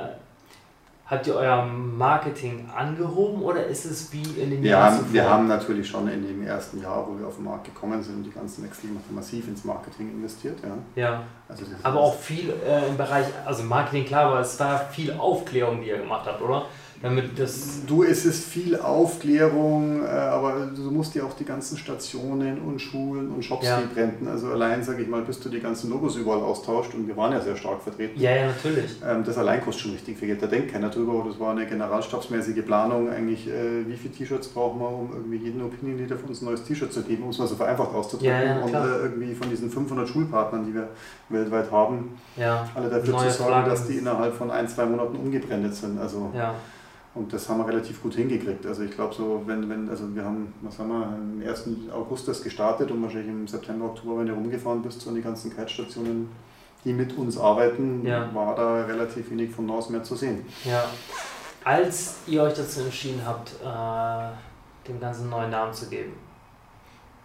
Habt 1.09 1.25
ihr 1.25 1.35
euer 1.35 1.65
Marketing 1.65 2.69
angehoben 2.75 3.41
oder 3.41 3.65
ist 3.65 3.85
es 3.85 4.13
wie 4.13 4.21
in 4.39 4.51
den 4.51 4.61
wir 4.61 4.71
Jahren 4.71 4.93
haben, 4.95 5.13
Wir 5.13 5.27
haben 5.27 5.47
natürlich 5.47 5.87
schon 5.87 6.07
in 6.07 6.21
dem 6.21 6.45
ersten 6.45 6.79
Jahr, 6.81 7.07
wo 7.07 7.17
wir 7.17 7.25
auf 7.25 7.37
den 7.37 7.45
Markt 7.45 7.65
gekommen 7.65 8.03
sind, 8.03 8.23
die 8.23 8.29
ganzen 8.29 8.63
Wechsel 8.63 8.91
massiv 9.09 9.47
ins 9.47 9.65
Marketing 9.65 10.11
investiert. 10.11 10.59
Ja, 10.61 11.01
ja. 11.01 11.23
Also 11.47 11.65
aber 11.81 11.99
auch 11.99 12.15
viel 12.15 12.53
äh, 12.63 12.87
im 12.87 12.95
Bereich, 12.95 13.25
also 13.43 13.63
Marketing 13.63 14.05
klar, 14.05 14.25
aber 14.25 14.41
es 14.41 14.59
war 14.59 14.77
viel 14.91 15.11
Aufklärung, 15.13 15.81
die 15.81 15.87
ihr 15.87 15.97
gemacht 15.97 16.27
habt, 16.27 16.41
oder? 16.43 16.65
Damit 17.01 17.39
das 17.39 17.85
du, 17.87 18.03
es 18.03 18.25
ist 18.25 18.43
viel 18.43 18.77
Aufklärung, 18.77 20.03
äh, 20.03 20.07
aber 20.07 20.69
du 20.75 20.91
musst 20.91 21.15
ja 21.15 21.23
auch 21.23 21.33
die 21.33 21.45
ganzen 21.45 21.77
Stationen 21.77 22.59
und 22.59 22.81
Schulen 22.81 23.31
und 23.31 23.43
Shops 23.45 23.67
ja. 23.67 23.77
rebranden. 23.77 24.27
Also 24.27 24.47
allein, 24.47 24.83
sage 24.83 25.03
ich 25.03 25.07
mal, 25.07 25.21
bis 25.21 25.39
du 25.39 25.47
die 25.47 25.61
ganzen 25.61 25.89
Logos 25.89 26.17
überall 26.17 26.41
austauscht 26.41 26.93
und 26.93 27.07
wir 27.07 27.15
waren 27.15 27.31
ja 27.31 27.39
sehr 27.39 27.55
stark 27.55 27.81
vertreten. 27.81 28.19
Ja, 28.19 28.31
ja, 28.31 28.47
natürlich. 28.47 28.97
Ähm, 29.07 29.23
das 29.23 29.37
allein 29.37 29.61
kostet 29.61 29.83
schon 29.83 29.91
richtig 29.93 30.17
viel 30.17 30.27
Geld. 30.27 30.43
Da 30.43 30.47
denkt 30.47 30.73
keiner 30.73 30.89
drüber. 30.89 31.23
Das 31.25 31.39
war 31.39 31.51
eine 31.51 31.65
generalstabsmäßige 31.65 32.65
Planung 32.65 33.09
eigentlich, 33.09 33.47
äh, 33.47 33.87
wie 33.87 33.95
viele 33.95 34.13
T-Shirts 34.13 34.49
brauchen 34.49 34.81
wir, 34.81 34.89
um 34.89 35.09
irgendwie 35.13 35.37
jeden 35.37 35.61
Opinion 35.61 35.99
Leader 35.99 36.17
von 36.17 36.29
uns 36.29 36.41
ein 36.41 36.45
neues 36.45 36.63
T-Shirt 36.65 36.91
zu 36.91 37.03
geben, 37.03 37.23
um 37.23 37.29
es 37.29 37.37
mal 37.37 37.47
so 37.47 37.55
vereinfacht 37.55 37.95
auszudrücken. 37.95 38.35
Ja, 38.35 38.43
ja, 38.43 38.59
und 38.59 38.73
äh, 38.73 39.03
irgendwie 39.03 39.33
von 39.33 39.49
diesen 39.49 39.69
500 39.69 40.09
Schulpartnern, 40.09 40.65
die 40.65 40.73
wir 40.73 40.89
weltweit 41.29 41.71
haben, 41.71 42.17
alle 42.75 42.89
dafür 42.89 43.17
zu 43.17 43.29
sorgen, 43.29 43.53
Fragen. 43.53 43.69
dass 43.69 43.87
die 43.87 43.93
innerhalb 43.93 44.33
von 44.33 44.51
ein, 44.51 44.67
zwei 44.67 44.85
Monaten 44.85 45.15
umgebrandet 45.15 45.73
sind. 45.75 45.97
Also, 45.97 46.31
ja. 46.35 46.55
Und 47.15 47.33
das 47.33 47.49
haben 47.49 47.57
wir 47.57 47.67
relativ 47.67 48.01
gut 48.01 48.15
hingekriegt. 48.15 48.65
Also 48.65 48.83
ich 48.83 48.91
glaube 48.91 49.13
so, 49.15 49.41
wenn, 49.45 49.67
wenn, 49.69 49.89
also 49.89 50.15
wir 50.15 50.23
haben, 50.23 50.53
was 50.61 50.77
haben 50.77 50.89
wir, 50.89 51.07
am 51.07 51.41
1. 51.45 51.67
August 51.91 52.27
das 52.27 52.43
gestartet 52.43 52.91
und 52.91 53.01
wahrscheinlich 53.01 53.29
im 53.29 53.47
September, 53.47 53.85
Oktober, 53.85 54.19
wenn 54.19 54.27
du 54.27 54.33
rumgefahren 54.33 54.81
bist, 54.81 55.01
so 55.01 55.09
an 55.09 55.15
die 55.15 55.21
ganzen 55.21 55.49
Kite-Stationen, 55.55 56.29
die 56.85 56.93
mit 56.93 57.17
uns 57.17 57.37
arbeiten, 57.37 58.05
ja. 58.05 58.33
war 58.33 58.55
da 58.55 58.85
relativ 58.85 59.31
wenig 59.31 59.51
von 59.51 59.65
NOS 59.65 59.89
mehr 59.89 60.03
zu 60.03 60.15
sehen. 60.15 60.45
Ja. 60.63 60.85
Als 61.63 62.17
ihr 62.27 62.43
euch 62.43 62.53
dazu 62.53 62.81
entschieden 62.81 63.21
habt, 63.25 63.51
äh, 63.61 64.87
dem 64.87 64.99
ganzen 64.99 65.29
neuen 65.29 65.49
Namen 65.49 65.73
zu 65.73 65.89
geben, 65.89 66.13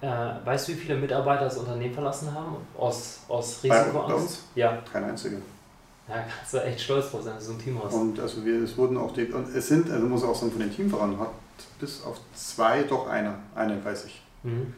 äh, 0.00 0.06
weißt 0.44 0.68
du, 0.68 0.72
wie 0.72 0.76
viele 0.76 0.96
Mitarbeiter 0.96 1.44
das 1.44 1.56
Unternehmen 1.58 1.94
verlassen 1.94 2.34
haben? 2.34 2.56
Aus, 2.76 3.20
aus 3.28 3.62
Risikoangst? 3.62 4.44
Ja. 4.54 4.78
Kein 4.90 5.04
einziger. 5.04 5.38
Ja, 6.08 6.16
kannst 6.16 6.52
du 6.52 6.58
echt 6.58 6.80
stolz 6.80 7.10
drauf 7.10 7.22
sein, 7.22 7.34
dass 7.34 7.46
du 7.46 7.52
so 7.52 7.58
ein 7.58 7.62
Team 7.62 7.80
hast. 7.82 7.94
Und 7.94 8.20
also 8.20 8.44
wir, 8.44 8.62
es 8.62 8.76
wurden 8.76 8.96
auch 8.96 9.12
die, 9.12 9.24
und 9.26 9.54
es 9.54 9.68
sind, 9.68 9.90
also 9.90 10.06
muss 10.06 10.22
auch 10.22 10.34
sagen, 10.34 10.52
von 10.52 10.60
den 10.60 10.74
Teamfahrern 10.74 11.18
hat 11.18 11.30
bis 11.80 12.04
auf 12.04 12.20
zwei 12.34 12.82
doch 12.82 13.08
einer, 13.08 13.38
einen 13.54 13.82
weiß 13.82 14.04
ich. 14.06 14.22
Mhm. 14.42 14.74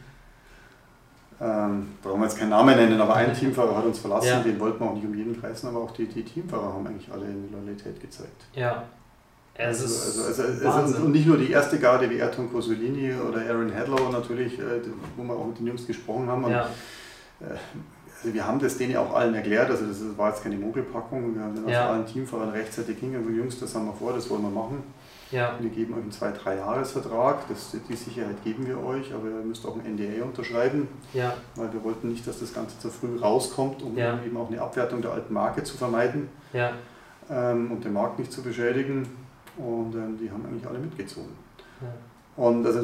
Ähm, 1.39 1.87
brauchen 2.01 2.19
wir 2.19 2.25
jetzt 2.25 2.39
keinen 2.39 2.49
Namen 2.49 2.75
nennen, 2.75 2.99
aber 2.99 3.15
ein 3.15 3.33
Teamfahrer 3.37 3.77
hat 3.77 3.85
uns 3.85 3.99
verlassen, 3.99 4.27
ja. 4.27 4.39
den 4.39 4.59
wollten 4.59 4.79
wir 4.79 4.89
auch 4.89 4.95
nicht 4.95 5.05
um 5.05 5.13
jeden 5.13 5.39
Preis, 5.39 5.63
aber 5.65 5.79
auch 5.79 5.91
die, 5.91 6.07
die 6.07 6.23
Teamfahrer 6.23 6.73
haben 6.73 6.87
eigentlich 6.87 7.11
alle 7.11 7.25
eine 7.25 7.47
Loyalität 7.51 7.99
gezeigt. 7.99 8.45
Ja. 8.53 8.83
Es 9.53 9.81
also, 9.81 10.23
also, 10.23 10.43
also, 10.43 10.69
also 10.69 11.05
und 11.05 11.11
nicht 11.11 11.25
nur 11.25 11.37
die 11.37 11.51
erste 11.51 11.79
Garde 11.79 12.09
wie 12.09 12.21
Ayrton 12.21 12.51
Cosolini 12.51 13.11
oder 13.13 13.41
Aaron 13.41 13.73
Hadlow 13.73 14.09
natürlich, 14.11 14.59
äh, 14.59 14.81
wo 15.15 15.23
wir 15.23 15.33
auch 15.33 15.47
mit 15.47 15.59
den 15.59 15.67
Jungs 15.67 15.85
gesprochen 15.85 16.27
haben. 16.27 16.43
Und, 16.43 16.51
ja. 16.51 16.69
äh, 17.41 17.55
also 18.19 18.33
wir 18.33 18.47
haben 18.47 18.59
das 18.59 18.77
denen 18.77 18.97
auch 18.97 19.13
allen 19.13 19.35
erklärt, 19.35 19.69
also 19.69 19.85
das 19.85 19.99
war 20.17 20.29
jetzt 20.29 20.43
keine 20.43 20.55
Mogelpackung, 20.55 21.35
wir 21.35 21.43
haben 21.43 21.55
dann 21.55 21.69
ja. 21.69 21.89
allen 21.89 22.05
Teamfahrern 22.05 22.49
rechtzeitig 22.49 22.97
hingegangen, 22.97 23.37
Jungs, 23.37 23.59
das 23.59 23.75
haben 23.75 23.85
wir 23.85 23.93
vor, 23.93 24.13
das 24.13 24.29
wollen 24.29 24.41
wir 24.41 24.49
machen. 24.49 24.83
Ja. 25.29 25.55
Wir 25.59 25.69
geben 25.69 25.93
euch 25.93 26.01
einen 26.01 26.35
2-3-Jahres-Vertrag, 26.35 27.39
die 27.89 27.95
Sicherheit 27.95 28.43
geben 28.43 28.65
wir 28.65 28.81
euch, 28.83 29.13
aber 29.13 29.27
ihr 29.27 29.45
müsst 29.45 29.65
auch 29.65 29.75
ein 29.75 29.95
NDA 29.95 30.23
unterschreiben, 30.23 30.87
ja. 31.13 31.33
weil 31.55 31.71
wir 31.73 31.83
wollten 31.83 32.09
nicht, 32.09 32.25
dass 32.25 32.39
das 32.39 32.53
Ganze 32.53 32.79
zu 32.79 32.89
früh 32.89 33.19
rauskommt, 33.19 33.83
um 33.83 33.97
ja. 33.97 34.19
eben 34.25 34.37
auch 34.37 34.49
eine 34.49 34.61
Abwertung 34.61 35.01
der 35.01 35.11
alten 35.11 35.33
Marke 35.33 35.63
zu 35.63 35.75
vermeiden 35.75 36.29
ja. 36.53 36.71
ähm, 37.29 37.71
und 37.71 37.83
den 37.83 37.93
Markt 37.93 38.19
nicht 38.19 38.31
zu 38.31 38.41
beschädigen. 38.41 39.07
Und 39.57 39.95
ähm, 39.95 40.17
die 40.21 40.31
haben 40.31 40.45
eigentlich 40.45 40.67
alle 40.67 40.79
mitgezogen. 40.79 41.35
Und 42.37 42.65
also 42.65 42.81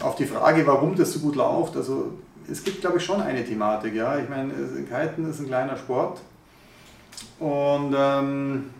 auf 0.00 0.16
die 0.16 0.24
Frage, 0.24 0.66
warum 0.66 0.96
das 0.96 1.12
so 1.12 1.20
gut 1.20 1.36
läuft, 1.36 1.76
also 1.76 2.12
es 2.50 2.64
gibt, 2.64 2.80
glaube 2.80 2.98
ich, 2.98 3.04
schon 3.04 3.20
eine 3.20 3.44
Thematik. 3.44 3.94
Ja? 3.94 4.18
Ich 4.18 4.28
meine, 4.28 4.52
Kiten 4.52 5.28
ist 5.28 5.40
ein 5.40 5.46
kleiner 5.46 5.76
Sport. 5.76 6.20
Und 7.38 7.94
ähm, 7.96 8.70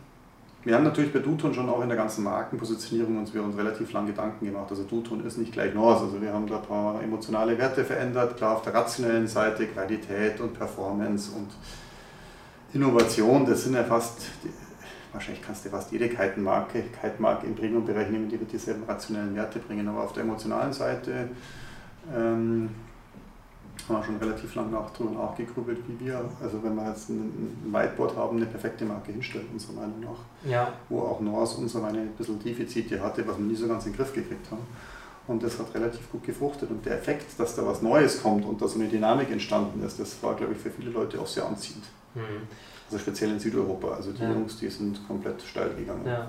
wir 0.65 0.75
haben 0.75 0.85
natürlich 0.85 1.13
bei 1.13 1.21
Duton 1.21 1.55
schon 1.55 1.69
auch 1.69 1.83
in 1.83 1.89
der 1.89 1.97
ganzen 1.97 2.25
Markenpositionierung 2.25 3.19
uns, 3.19 3.33
wir 3.33 3.43
uns 3.43 3.57
relativ 3.57 3.93
lange 3.93 4.09
Gedanken 4.09 4.45
gemacht. 4.45 4.67
Also 4.71 4.83
Duton 4.83 5.25
ist 5.25 5.39
nicht 5.39 5.53
gleich 5.53 5.75
Norse. 5.75 6.05
Also 6.05 6.21
wir 6.21 6.33
haben 6.33 6.47
da 6.47 6.57
ein 6.57 6.63
paar 6.63 7.03
emotionale 7.03 7.57
Werte 7.59 7.85
verändert, 7.85 8.37
klar 8.37 8.57
auf 8.57 8.63
der 8.63 8.75
rationellen 8.75 9.29
Seite, 9.29 9.67
Qualität 9.67 10.41
und 10.41 10.59
Performance 10.59 11.31
und 11.35 11.49
Innovation, 12.75 13.47
das 13.47 13.65
sind 13.65 13.75
ja 13.75 13.85
fast, 13.85 14.27
wahrscheinlich 15.13 15.43
kannst 15.43 15.65
du 15.65 15.71
fast 15.71 15.91
jede 15.91 16.09
Kitenmarke, 16.09 16.85
Kitemarke 17.01 17.47
im 17.47 17.55
Premium-Bereich 17.55 18.11
nehmen, 18.11 18.29
die 18.29 18.39
wird 18.39 18.53
dieselben 18.53 18.85
rationellen 18.85 19.35
Werte 19.35 19.59
bringen. 19.59 19.89
Aber 19.89 20.03
auf 20.03 20.13
der 20.13 20.25
emotionalen 20.25 20.75
Seite 20.75 21.31
ähm, 22.15 22.69
haben 23.89 23.97
wir 23.97 24.05
schon 24.05 24.17
relativ 24.17 24.55
lange 24.55 24.71
nach, 24.71 24.91
drüber 24.91 25.11
nachgegrübelt, 25.13 25.79
wie 25.87 26.07
wir, 26.07 26.25
also 26.43 26.63
wenn 26.63 26.75
wir 26.75 26.89
jetzt 26.89 27.09
ein, 27.11 27.57
Whiteboard 27.71 28.17
haben, 28.17 28.37
eine 28.37 28.47
perfekte 28.47 28.85
Marke 28.85 29.13
hinstellen, 29.13 29.47
unserer 29.53 29.75
Meinung 29.75 30.01
nach. 30.01 30.51
Ja. 30.51 30.73
Wo 30.89 31.01
auch 31.01 31.21
und 31.21 31.69
so 31.69 31.83
eine 31.83 31.99
ein 31.99 32.09
bisschen 32.17 32.39
Defizite 32.43 33.03
hatte, 33.03 33.27
was 33.27 33.39
wir 33.39 33.45
nie 33.45 33.55
so 33.55 33.69
ganz 33.69 33.87
in 33.87 33.93
den 33.93 33.97
Griff 33.97 34.13
gekriegt 34.13 34.51
haben. 34.51 34.63
Und 35.27 35.43
das 35.43 35.59
hat 35.59 35.75
relativ 35.75 36.11
gut 36.11 36.25
gefruchtet. 36.25 36.71
Und 36.71 36.85
der 36.87 36.99
Effekt, 36.99 37.39
dass 37.39 37.55
da 37.55 37.67
was 37.67 37.83
Neues 37.83 38.23
kommt 38.23 38.47
und 38.47 38.61
da 38.63 38.67
so 38.67 38.79
eine 38.79 38.89
Dynamik 38.89 39.31
entstanden 39.31 39.85
ist, 39.85 40.01
das 40.01 40.23
war, 40.23 40.35
glaube 40.35 40.55
ich, 40.55 40.59
für 40.59 40.71
viele 40.71 40.91
Leute 40.91 41.21
auch 41.21 41.27
sehr 41.27 41.45
anziehend. 41.45 41.85
Mhm. 42.15 42.49
Also 42.87 42.99
speziell 42.99 43.33
in 43.33 43.39
Südeuropa. 43.39 43.89
Also 43.89 44.13
die 44.13 44.23
ja. 44.23 44.33
Jungs, 44.33 44.59
die 44.59 44.69
sind 44.69 45.07
komplett 45.07 45.43
steil 45.43 45.75
gegangen. 45.75 46.07
Ja. 46.07 46.29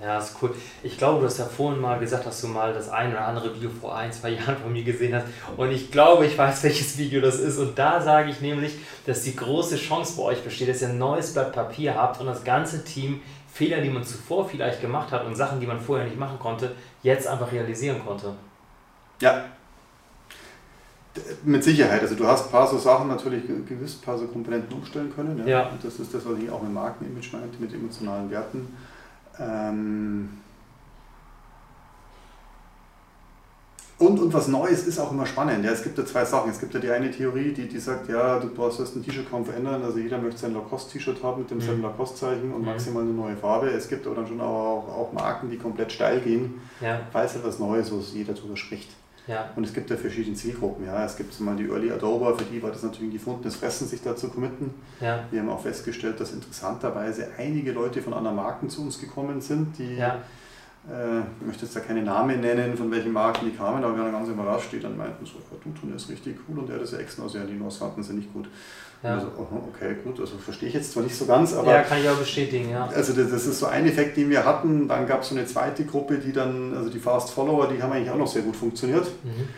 Ja, 0.00 0.18
ist 0.18 0.36
cool. 0.42 0.54
Ich 0.82 0.98
glaube, 0.98 1.20
du 1.20 1.26
hast 1.26 1.38
ja 1.38 1.46
vorhin 1.46 1.80
mal 1.80 1.98
gesagt, 1.98 2.26
dass 2.26 2.42
du 2.42 2.48
mal 2.48 2.74
das 2.74 2.90
ein 2.90 3.12
oder 3.12 3.26
andere 3.26 3.54
Video 3.54 3.70
vor 3.70 3.96
ein, 3.96 4.12
zwei 4.12 4.30
Jahren 4.36 4.56
von 4.56 4.72
mir 4.72 4.84
gesehen 4.84 5.14
hast. 5.14 5.26
Und 5.56 5.70
ich 5.70 5.90
glaube, 5.90 6.26
ich 6.26 6.36
weiß, 6.36 6.62
welches 6.64 6.98
Video 6.98 7.22
das 7.22 7.36
ist. 7.36 7.56
Und 7.58 7.78
da 7.78 8.00
sage 8.02 8.30
ich 8.30 8.40
nämlich, 8.42 8.74
dass 9.06 9.22
die 9.22 9.34
große 9.34 9.76
Chance 9.76 10.14
bei 10.16 10.24
euch 10.24 10.42
besteht, 10.42 10.68
dass 10.68 10.82
ihr 10.82 10.88
ein 10.88 10.98
neues 10.98 11.32
Blatt 11.32 11.52
Papier 11.52 11.94
habt 11.94 12.20
und 12.20 12.26
das 12.26 12.44
ganze 12.44 12.84
Team 12.84 13.22
Fehler, 13.50 13.80
die 13.80 13.88
man 13.88 14.04
zuvor 14.04 14.46
vielleicht 14.46 14.82
gemacht 14.82 15.10
hat 15.12 15.24
und 15.24 15.34
Sachen, 15.34 15.60
die 15.60 15.66
man 15.66 15.80
vorher 15.80 16.04
nicht 16.04 16.18
machen 16.18 16.38
konnte, 16.38 16.72
jetzt 17.02 17.26
einfach 17.26 17.50
realisieren 17.50 18.02
konnte. 18.04 18.34
Ja. 19.22 19.46
Mit 21.42 21.64
Sicherheit. 21.64 22.02
Also 22.02 22.16
du 22.16 22.26
hast 22.26 22.44
ein 22.44 22.50
paar 22.50 22.66
so 22.66 22.76
Sachen 22.76 23.08
natürlich 23.08 23.44
gewiss, 23.46 23.96
ein 23.96 24.04
paar 24.04 24.18
so 24.18 24.26
Komponenten 24.26 24.76
umstellen 24.76 25.10
können. 25.14 25.38
Ja. 25.38 25.46
ja. 25.46 25.68
Und 25.68 25.82
das 25.82 25.98
ist 25.98 26.12
das, 26.12 26.26
was 26.26 26.38
ich 26.38 26.50
auch 26.50 26.60
mit 26.60 26.74
Markenimage 26.74 27.30
meinte, 27.32 27.56
mit 27.58 27.72
emotionalen 27.72 28.30
Werten 28.30 28.68
ähm 29.40 30.28
und, 33.98 34.20
und 34.20 34.34
was 34.34 34.48
Neues 34.48 34.86
ist 34.86 34.98
auch 34.98 35.10
immer 35.10 35.24
spannend. 35.24 35.64
Ja, 35.64 35.70
es 35.70 35.82
gibt 35.82 35.96
ja 35.96 36.04
zwei 36.04 36.22
Sachen. 36.22 36.50
Es 36.50 36.60
gibt 36.60 36.74
ja 36.74 36.80
die 36.80 36.90
eine 36.90 37.10
Theorie, 37.10 37.52
die, 37.52 37.66
die 37.66 37.78
sagt, 37.78 38.10
ja, 38.10 38.38
du 38.38 38.48
brauchst 38.48 38.78
ein 38.78 39.02
T-Shirt 39.02 39.30
kaum 39.30 39.42
verändern. 39.42 39.82
Also 39.82 39.98
jeder 39.98 40.18
möchte 40.18 40.38
sein 40.38 40.52
Lacoste-T-Shirt 40.52 41.22
haben 41.22 41.40
mit 41.40 41.50
demselben 41.50 41.78
mhm. 41.78 41.86
Lacoste-Zeichen 41.86 42.52
und 42.52 42.60
mhm. 42.60 42.66
maximal 42.66 43.02
eine 43.02 43.12
neue 43.12 43.36
Farbe. 43.36 43.68
Es 43.70 43.88
gibt 43.88 44.06
aber 44.06 44.16
dann 44.16 44.26
schon 44.26 44.40
auch, 44.42 44.86
auch 44.86 45.12
Marken, 45.14 45.48
die 45.48 45.56
komplett 45.56 45.92
steil 45.92 46.20
gehen, 46.20 46.60
ja. 46.82 47.00
weil 47.12 47.24
es 47.24 47.36
etwas 47.36 47.58
Neues, 47.58 47.90
wo 47.90 47.96
jeder 47.96 48.34
drüber 48.34 48.56
spricht. 48.56 48.90
Ja. 49.26 49.50
Und 49.56 49.64
es 49.64 49.72
gibt 49.72 49.90
ja 49.90 49.96
verschiedene 49.96 50.36
Zielgruppen. 50.36 50.86
Ja. 50.86 51.04
Es 51.04 51.16
gibt 51.16 51.38
mal 51.40 51.56
die 51.56 51.68
Early 51.68 51.90
Adober, 51.90 52.36
für 52.36 52.44
die 52.44 52.62
war 52.62 52.70
das 52.70 52.82
natürlich 52.82 53.10
ein 53.10 53.12
gefundenes 53.12 53.56
Fressen, 53.56 53.86
sich 53.88 54.02
da 54.02 54.14
zu 54.14 54.28
committen. 54.28 54.74
Ja. 55.00 55.24
Wir 55.30 55.40
haben 55.40 55.48
auch 55.48 55.60
festgestellt, 55.60 56.20
dass 56.20 56.32
interessanterweise 56.32 57.28
einige 57.36 57.72
Leute 57.72 58.02
von 58.02 58.14
anderen 58.14 58.36
Marken 58.36 58.70
zu 58.70 58.82
uns 58.82 59.00
gekommen 59.00 59.40
sind, 59.40 59.78
die, 59.78 59.96
ja. 59.96 60.22
Äh, 60.88 61.20
ich 61.40 61.46
möchte 61.46 61.64
jetzt 61.64 61.74
da 61.74 61.80
keine 61.80 62.02
Namen 62.02 62.40
nennen, 62.40 62.76
von 62.76 62.90
welchen 62.90 63.12
Marken 63.12 63.46
die 63.46 63.56
kamen, 63.56 63.82
aber 63.82 63.96
wir 63.96 64.04
waren 64.04 64.12
ganz 64.12 64.28
überrascht, 64.28 64.72
die 64.72 64.80
dann 64.80 64.96
meinten, 64.96 65.24
so, 65.26 65.34
ja, 65.34 65.56
Dutton 65.64 65.94
ist 65.94 66.08
richtig 66.08 66.36
cool 66.48 66.60
und 66.60 66.68
der 66.68 66.80
ist 66.80 66.92
ja 66.92 66.98
Exen, 66.98 67.22
also 67.22 67.38
ja, 67.38 67.44
die 67.44 67.54
Nos 67.54 67.76
fanden 67.76 68.02
sie 68.02 68.14
nicht 68.14 68.32
gut. 68.32 68.48
Ja. 69.02 69.14
Also, 69.14 69.28
okay, 69.28 69.96
gut, 70.02 70.18
also 70.18 70.36
verstehe 70.38 70.68
ich 70.68 70.74
jetzt 70.74 70.92
zwar 70.92 71.02
nicht 71.02 71.14
so 71.14 71.26
ganz, 71.26 71.52
aber. 71.54 71.70
Ja, 71.70 71.82
kann 71.82 71.98
ich 72.00 72.08
auch 72.08 72.16
bestätigen, 72.16 72.70
ja. 72.70 72.86
Also, 72.86 73.12
das, 73.12 73.30
das 73.30 73.46
ist 73.46 73.58
so 73.58 73.66
ein 73.66 73.86
Effekt, 73.86 74.16
den 74.16 74.30
wir 74.30 74.44
hatten. 74.44 74.88
Dann 74.88 75.06
gab 75.06 75.22
es 75.22 75.28
so 75.28 75.36
eine 75.36 75.46
zweite 75.46 75.84
Gruppe, 75.84 76.16
die 76.18 76.32
dann, 76.32 76.74
also 76.74 76.88
die 76.88 76.98
Fast 76.98 77.30
Follower, 77.30 77.68
die 77.68 77.82
haben 77.82 77.92
eigentlich 77.92 78.10
auch 78.10 78.16
noch 78.16 78.26
sehr 78.26 78.42
gut 78.42 78.56
funktioniert. 78.56 79.06
Mhm. 79.22 79.48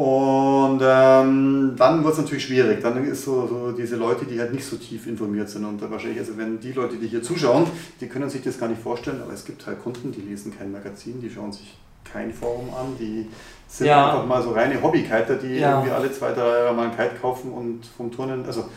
Und 0.00 0.80
ähm, 0.82 1.74
dann 1.76 2.02
wird 2.02 2.14
es 2.14 2.20
natürlich 2.20 2.44
schwierig. 2.44 2.80
Dann 2.80 3.04
ist 3.04 3.22
so, 3.22 3.46
so, 3.46 3.72
diese 3.72 3.96
Leute, 3.96 4.24
die 4.24 4.40
halt 4.40 4.54
nicht 4.54 4.64
so 4.64 4.76
tief 4.76 5.06
informiert 5.06 5.50
sind. 5.50 5.66
Und 5.66 5.78
wahrscheinlich, 5.90 6.18
also 6.18 6.38
wenn 6.38 6.58
die 6.58 6.72
Leute, 6.72 6.96
die 6.96 7.06
hier 7.06 7.22
zuschauen, 7.22 7.66
die 8.00 8.06
können 8.06 8.30
sich 8.30 8.40
das 8.40 8.58
gar 8.58 8.70
nicht 8.70 8.80
vorstellen, 8.80 9.20
aber 9.22 9.34
es 9.34 9.44
gibt 9.44 9.66
halt 9.66 9.82
Kunden, 9.82 10.10
die 10.10 10.22
lesen 10.22 10.56
kein 10.56 10.72
Magazin, 10.72 11.20
die 11.20 11.28
schauen 11.28 11.52
sich 11.52 11.76
kein 12.10 12.32
Forum 12.32 12.70
an, 12.72 12.96
die 12.98 13.28
sind 13.68 13.88
ja. 13.88 14.06
einfach 14.06 14.26
mal 14.26 14.42
so 14.42 14.52
reine 14.52 14.82
Hobbykiter, 14.82 15.34
die 15.34 15.56
ja. 15.56 15.72
irgendwie 15.72 15.90
alle 15.90 16.10
zwei, 16.10 16.32
drei 16.32 16.48
Jahre 16.48 16.74
mal 16.74 16.86
ein 16.86 16.96
Kite 16.96 17.20
kaufen 17.20 17.52
und 17.52 17.84
vom 17.84 18.10
Turnen, 18.10 18.46
also 18.46 18.70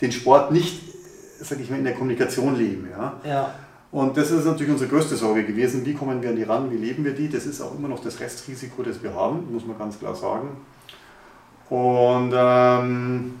den 0.00 0.10
Sport 0.10 0.50
nicht, 0.50 0.80
sag 1.40 1.60
ich 1.60 1.68
mal, 1.68 1.76
in 1.76 1.84
der 1.84 1.92
Kommunikation 1.92 2.56
leben. 2.56 2.88
Ja? 2.90 3.20
ja. 3.22 3.54
Und 3.92 4.16
das 4.16 4.30
ist 4.30 4.44
natürlich 4.44 4.72
unsere 4.72 4.88
größte 4.88 5.16
Sorge 5.16 5.44
gewesen. 5.44 5.84
Wie 5.84 5.94
kommen 5.94 6.22
wir 6.22 6.30
an 6.30 6.36
die 6.36 6.44
ran? 6.44 6.70
Wie 6.70 6.76
leben 6.76 7.04
wir 7.04 7.12
die? 7.12 7.28
Das 7.28 7.44
ist 7.44 7.60
auch 7.60 7.76
immer 7.76 7.88
noch 7.88 8.00
das 8.00 8.20
Restrisiko, 8.20 8.82
das 8.82 9.02
wir 9.02 9.12
haben, 9.12 9.52
muss 9.52 9.66
man 9.66 9.76
ganz 9.76 9.98
klar 9.98 10.14
sagen. 10.14 10.48
Und 11.68 12.32
ähm, 12.34 13.34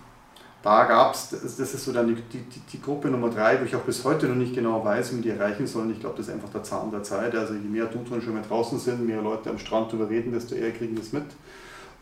da 0.62 0.84
gab 0.84 1.14
es, 1.14 1.30
das 1.30 1.58
ist 1.58 1.84
so 1.84 1.92
dann 1.92 2.08
die, 2.08 2.14
die, 2.14 2.60
die, 2.72 2.82
Gruppe 2.82 3.08
Nummer 3.08 3.30
drei, 3.30 3.60
wo 3.60 3.64
ich 3.64 3.74
auch 3.74 3.80
bis 3.80 4.04
heute 4.04 4.26
noch 4.26 4.34
nicht 4.34 4.54
genau 4.54 4.84
weiß, 4.84 5.12
wie 5.12 5.16
wir 5.16 5.22
die 5.22 5.40
erreichen 5.40 5.66
sollen. 5.66 5.90
Ich 5.90 6.00
glaube, 6.00 6.16
das 6.16 6.28
ist 6.28 6.34
einfach 6.34 6.50
der 6.50 6.62
Zahn 6.62 6.90
der 6.90 7.02
Zeit. 7.02 7.34
Also 7.34 7.54
je 7.54 7.60
mehr 7.60 7.86
Duton 7.86 8.20
schon 8.20 8.34
mehr 8.34 8.42
draußen 8.42 8.78
sind, 8.78 9.06
mehr 9.06 9.22
Leute 9.22 9.50
am 9.50 9.58
Strand 9.58 9.92
darüber 9.92 10.10
reden, 10.10 10.32
desto 10.32 10.54
eher 10.54 10.72
kriegen 10.72 10.96
das 10.96 11.12
mit. 11.12 11.24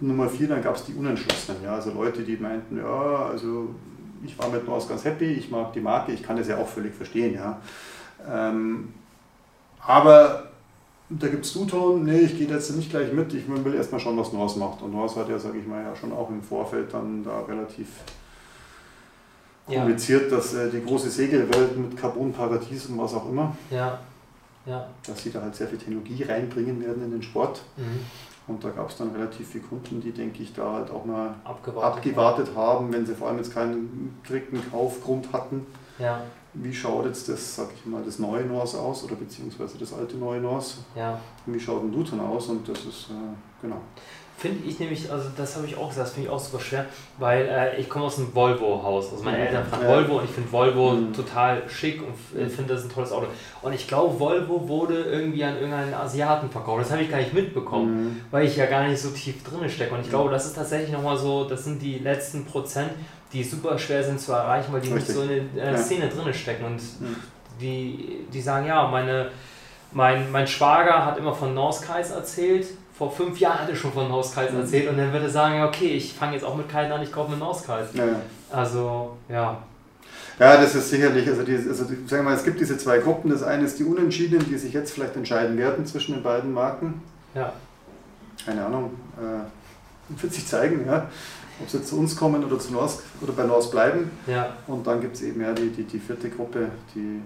Und 0.01 0.09
Nummer 0.09 0.29
vier, 0.29 0.49
dann 0.49 0.63
gab 0.63 0.75
es 0.75 0.85
die 0.85 0.95
Unentschlossenen. 0.95 1.63
Ja? 1.63 1.75
Also 1.75 1.93
Leute, 1.93 2.23
die 2.23 2.37
meinten, 2.37 2.79
ja, 2.79 3.27
also 3.31 3.69
ich 4.25 4.37
war 4.39 4.49
mit 4.49 4.67
Norse 4.67 4.89
ganz 4.89 5.05
happy, 5.05 5.33
ich 5.33 5.51
mag 5.51 5.73
die 5.73 5.81
Marke, 5.81 6.13
ich 6.13 6.23
kann 6.23 6.37
das 6.37 6.49
ja 6.49 6.57
auch 6.59 6.69
völlig 6.69 6.95
verstehen. 6.95 7.35
Ja? 7.35 7.61
Ähm, 8.27 8.95
aber 9.87 10.49
da 11.11 11.29
gibt 11.29 11.45
es 11.45 11.53
Duton, 11.55 12.05
nee, 12.05 12.21
ich 12.21 12.37
gehe 12.37 12.47
jetzt 12.47 12.71
nicht 12.77 12.91
gleich 12.91 13.13
mit, 13.13 13.33
ich 13.33 13.45
will 13.49 13.75
erstmal 13.75 14.01
schauen, 14.01 14.19
was 14.19 14.33
Norse 14.33 14.59
macht. 14.59 14.83
Und 14.83 14.93
Norse 14.93 15.21
hat 15.21 15.29
ja, 15.29 15.39
sage 15.39 15.59
ich 15.59 15.67
mal, 15.67 15.83
ja 15.83 15.97
schon 15.97 16.13
auch 16.13 16.29
im 16.29 16.43
Vorfeld 16.43 16.93
dann 16.93 17.25
da 17.25 17.41
relativ 17.41 17.89
kommuniziert, 19.67 20.31
ja. 20.31 20.37
dass 20.37 20.55
äh, 20.55 20.71
die 20.71 20.85
große 20.85 21.11
Segelwelt 21.11 21.77
mit 21.77 21.97
Carbon-Paradies 21.97 22.87
und 22.87 22.99
was 22.99 23.15
auch 23.15 23.29
immer, 23.29 23.57
ja. 23.71 23.99
Ja. 24.67 24.87
dass 25.07 25.23
sie 25.23 25.31
da 25.31 25.41
halt 25.41 25.55
sehr 25.55 25.69
viel 25.69 25.79
Technologie 25.79 26.25
reinbringen 26.25 26.81
werden 26.85 27.03
in 27.05 27.11
den 27.11 27.23
Sport. 27.23 27.63
Mhm. 27.77 28.01
Und 28.47 28.65
da 28.65 28.71
gab 28.71 28.89
es 28.89 28.97
dann 28.97 29.11
relativ 29.11 29.47
viele 29.47 29.65
Kunden, 29.65 30.01
die, 30.01 30.11
denke 30.11 30.43
ich, 30.43 30.55
da 30.55 30.73
halt 30.73 30.91
auch 30.91 31.05
mal 31.05 31.35
abgewartet, 31.45 31.99
abgewartet 31.99 32.49
haben, 32.57 32.93
wenn 32.93 33.05
sie 33.05 33.15
vor 33.15 33.29
allem 33.29 33.37
jetzt 33.37 33.53
keinen 33.53 34.19
direkten 34.27 34.71
Kaufgrund 34.71 35.33
hatten. 35.35 35.67
Ja. 35.99 36.23
Wie 36.55 36.73
schaut 36.73 37.07
jetzt 37.07 37.29
das, 37.29 37.57
sag 37.57 37.69
ich 37.75 37.85
mal, 37.87 38.03
das 38.03 38.19
neue 38.19 38.45
NORS 38.45 38.75
aus 38.75 39.05
oder 39.05 39.17
beziehungsweise 39.17 39.79
das 39.79 39.93
alte 39.93 40.17
neue 40.17 40.41
NORS? 40.41 40.79
Ja. 40.97 41.21
Wie 41.47 41.61
schaut 41.61 41.83
ein 41.83 41.93
Duton 41.93 42.21
aus? 42.21 42.47
Und 42.47 42.69
das 42.69 42.79
ist, 42.81 43.11
äh, 43.11 43.63
genau. 43.63 43.81
Finde 44.39 44.69
ich 44.69 44.79
nämlich, 44.79 45.11
also 45.11 45.31
das 45.37 45.57
habe 45.57 45.67
ich 45.67 45.77
auch 45.77 45.89
gesagt, 45.89 46.07
das 46.07 46.15
finde 46.15 46.29
ich 46.29 46.33
auch 46.33 46.39
super 46.39 46.63
schwer, 46.63 46.87
weil 47.19 47.49
äh, 47.49 47.81
ich 47.81 47.89
komme 47.89 48.05
aus 48.05 48.19
einem 48.19 48.33
Volvo-Haus. 48.33 49.11
Also 49.11 49.25
meine 49.25 49.39
Eltern 49.39 49.67
fahren 49.67 49.83
ja. 49.83 49.89
Volvo 49.89 50.19
und 50.19 50.27
ich 50.27 50.31
finde 50.31 50.53
Volvo 50.53 50.93
mhm. 50.93 51.13
total 51.13 51.69
schick 51.69 52.01
und 52.01 52.41
äh, 52.41 52.49
finde 52.49 52.75
das 52.75 52.85
ein 52.85 52.89
tolles 52.89 53.11
Auto. 53.11 53.27
Und 53.63 53.73
ich 53.73 53.89
glaube, 53.89 54.21
Volvo 54.21 54.69
wurde 54.69 55.03
irgendwie 55.03 55.43
an 55.43 55.57
irgendeinen 55.57 55.93
Asiaten 55.93 56.49
verkauft. 56.51 56.83
Das 56.83 56.93
habe 56.93 57.03
ich 57.03 57.11
gar 57.11 57.19
nicht 57.19 57.35
mitbekommen, 57.35 58.05
mhm. 58.05 58.21
weil 58.31 58.47
ich 58.47 58.57
ja 58.57 58.67
gar 58.67 58.87
nicht 58.87 59.03
so 59.03 59.11
tief 59.11 59.43
drin 59.43 59.69
stecke. 59.69 59.93
Und 59.93 60.03
ich 60.03 60.09
glaube, 60.09 60.31
das 60.31 60.47
ist 60.47 60.55
tatsächlich 60.55 60.93
nochmal 60.93 61.19
so, 61.19 61.49
das 61.49 61.65
sind 61.65 61.83
die 61.83 61.99
letzten 61.99 62.45
Prozent, 62.45 62.93
die 63.33 63.45
super 63.45 63.79
schwer 63.79 64.03
sind 64.03 64.21
zu 64.21 64.33
erreichen, 64.33 64.73
weil 64.73 64.81
die 64.81 64.93
Richtig. 64.93 65.17
nicht 65.17 65.27
so 65.27 65.33
in 65.33 65.55
der 65.55 65.73
äh. 65.73 65.79
Szene 65.79 66.09
drin 66.09 66.33
stecken. 66.33 66.65
Und 66.65 66.81
mhm. 67.01 67.17
die, 67.61 68.27
die 68.33 68.41
sagen, 68.41 68.67
ja, 68.67 68.87
meine, 68.89 69.31
mein, 69.93 70.31
mein 70.31 70.47
Schwager 70.47 71.05
hat 71.05 71.19
immer 71.19 71.35
von 71.35 71.55
Norskreis 71.55 72.11
erzählt 72.11 72.67
vor 72.99 73.13
fünf 73.13 73.39
Jahren 73.39 73.61
hat 73.61 73.69
er 73.69 73.77
schon 73.77 73.93
von 73.93 74.11
Hauskreisen 74.11 74.57
mhm. 74.57 74.63
erzählt 74.63 74.89
und 74.89 74.99
dann 74.99 75.13
würde 75.13 75.27
er 75.27 75.31
sagen, 75.31 75.63
okay, 75.63 75.91
ich 75.91 76.13
fange 76.13 76.33
jetzt 76.33 76.45
auch 76.45 76.57
mit 76.57 76.69
Kalten 76.69 76.91
an, 76.91 77.01
ich 77.01 77.13
kaufe 77.13 77.31
mir 77.31 77.37
einen 77.37 77.45
Hauskreis. 77.45 77.87
Ja. 77.95 78.05
Also, 78.51 79.17
ja. 79.29 79.57
Ja, 80.41 80.57
das 80.57 80.75
ist 80.75 80.91
sicherlich, 80.91 81.29
also, 81.29 81.45
die, 81.45 81.55
also 81.55 81.85
sagen 81.85 82.09
wir 82.09 82.23
mal, 82.23 82.35
es 82.35 82.45
gibt 82.45 82.61
diese 82.61 82.77
zwei 82.77 82.99
Gruppen. 82.99 83.31
Das 83.31 83.45
eine 83.45 83.65
ist 83.65 83.79
die 83.79 83.85
Unentschiedenen, 83.85 84.49
die 84.49 84.59
sich 84.59 84.73
jetzt 84.73 84.93
vielleicht 84.93 85.15
entscheiden 85.15 85.57
werden 85.57 85.87
zwischen 85.87 86.15
den 86.15 86.23
beiden 86.25 86.53
Marken. 86.53 87.01
Ja. 87.35 87.53
Keine 88.45 88.65
Ahnung, 88.65 88.91
äh, 89.17 90.21
wird 90.21 90.33
sich 90.33 90.47
zeigen, 90.47 90.85
ja. 90.87 91.09
Ob 91.61 91.69
sie 91.69 91.83
zu 91.83 91.99
uns 91.99 92.17
kommen 92.17 92.45
oder 92.45 92.59
zu 92.59 92.73
Norsk 92.73 93.03
oder 93.21 93.33
bei 93.33 93.45
Norsk 93.45 93.71
bleiben. 93.71 94.11
Ja. 94.27 94.57
Und 94.67 94.87
dann 94.87 95.01
gibt 95.01 95.17
es 95.17 95.23
eben 95.23 95.41
ja 95.41 95.53
die, 95.53 95.71
die, 95.71 95.85
die 95.85 95.99
vierte 95.99 96.31
Gruppe, 96.31 96.69
die 96.95 97.21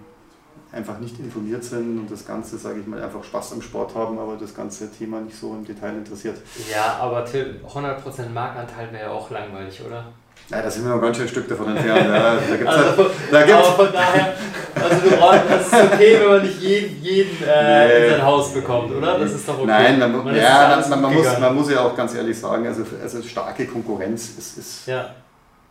einfach 0.72 0.98
nicht 0.98 1.18
informiert 1.18 1.62
sind 1.62 1.98
und 1.98 2.10
das 2.10 2.26
Ganze, 2.26 2.56
sage 2.56 2.80
ich 2.80 2.86
mal, 2.86 3.02
einfach 3.02 3.22
Spaß 3.22 3.52
am 3.52 3.62
Sport 3.62 3.94
haben, 3.94 4.18
aber 4.18 4.36
das 4.36 4.54
ganze 4.54 4.90
Thema 4.90 5.20
nicht 5.20 5.38
so 5.38 5.52
im 5.52 5.64
Detail 5.64 5.96
interessiert. 5.96 6.38
Ja, 6.70 6.96
aber 6.98 7.24
Till, 7.24 7.60
100% 7.68 8.30
Marktanteil 8.30 8.90
wäre 8.90 9.04
ja 9.04 9.10
auch 9.10 9.30
langweilig, 9.30 9.82
oder? 9.86 10.06
Ja, 10.50 10.62
da 10.62 10.70
sind 10.70 10.84
wir 10.84 10.94
noch 10.94 11.00
ganz 11.00 11.16
schön 11.16 11.26
ein 11.26 11.28
Stück 11.30 11.48
davon 11.48 11.76
entfernt. 11.76 12.08
Ja, 12.08 12.34
da 12.48 12.56
gibt's 12.56 12.74
also, 12.74 13.04
halt, 13.04 13.12
da 13.30 13.42
gibt's 13.42 13.68
aber 13.68 13.84
von 13.84 13.92
daher, 13.92 14.34
also 14.74 15.08
du 15.08 15.16
brauchst, 15.16 15.40
das 15.50 15.66
ist 15.66 15.92
okay, 15.92 16.18
wenn 16.20 16.28
man 16.28 16.42
nicht 16.42 16.60
jeden, 16.60 17.02
jeden 17.02 17.44
äh, 17.48 17.88
nee. 17.88 18.04
in 18.04 18.10
sein 18.10 18.22
Haus 18.22 18.52
bekommt, 18.52 18.92
oder? 18.92 19.18
Das 19.18 19.32
ist 19.32 19.48
doch 19.48 19.58
okay. 19.58 19.66
Nein, 19.66 19.98
man, 19.98 20.24
man 20.24 20.36
ja, 20.36 20.82
man, 20.88 21.00
man 21.00 21.14
muss, 21.14 21.38
man 21.38 21.54
muss 21.54 21.70
ja 21.70 21.80
auch 21.80 21.96
ganz 21.96 22.14
ehrlich 22.14 22.38
sagen, 22.38 22.66
also, 22.66 22.84
also 23.02 23.22
starke 23.22 23.66
Konkurrenz 23.66 24.30
ist, 24.38 24.58
ist, 24.58 24.86
ja. 24.86 25.14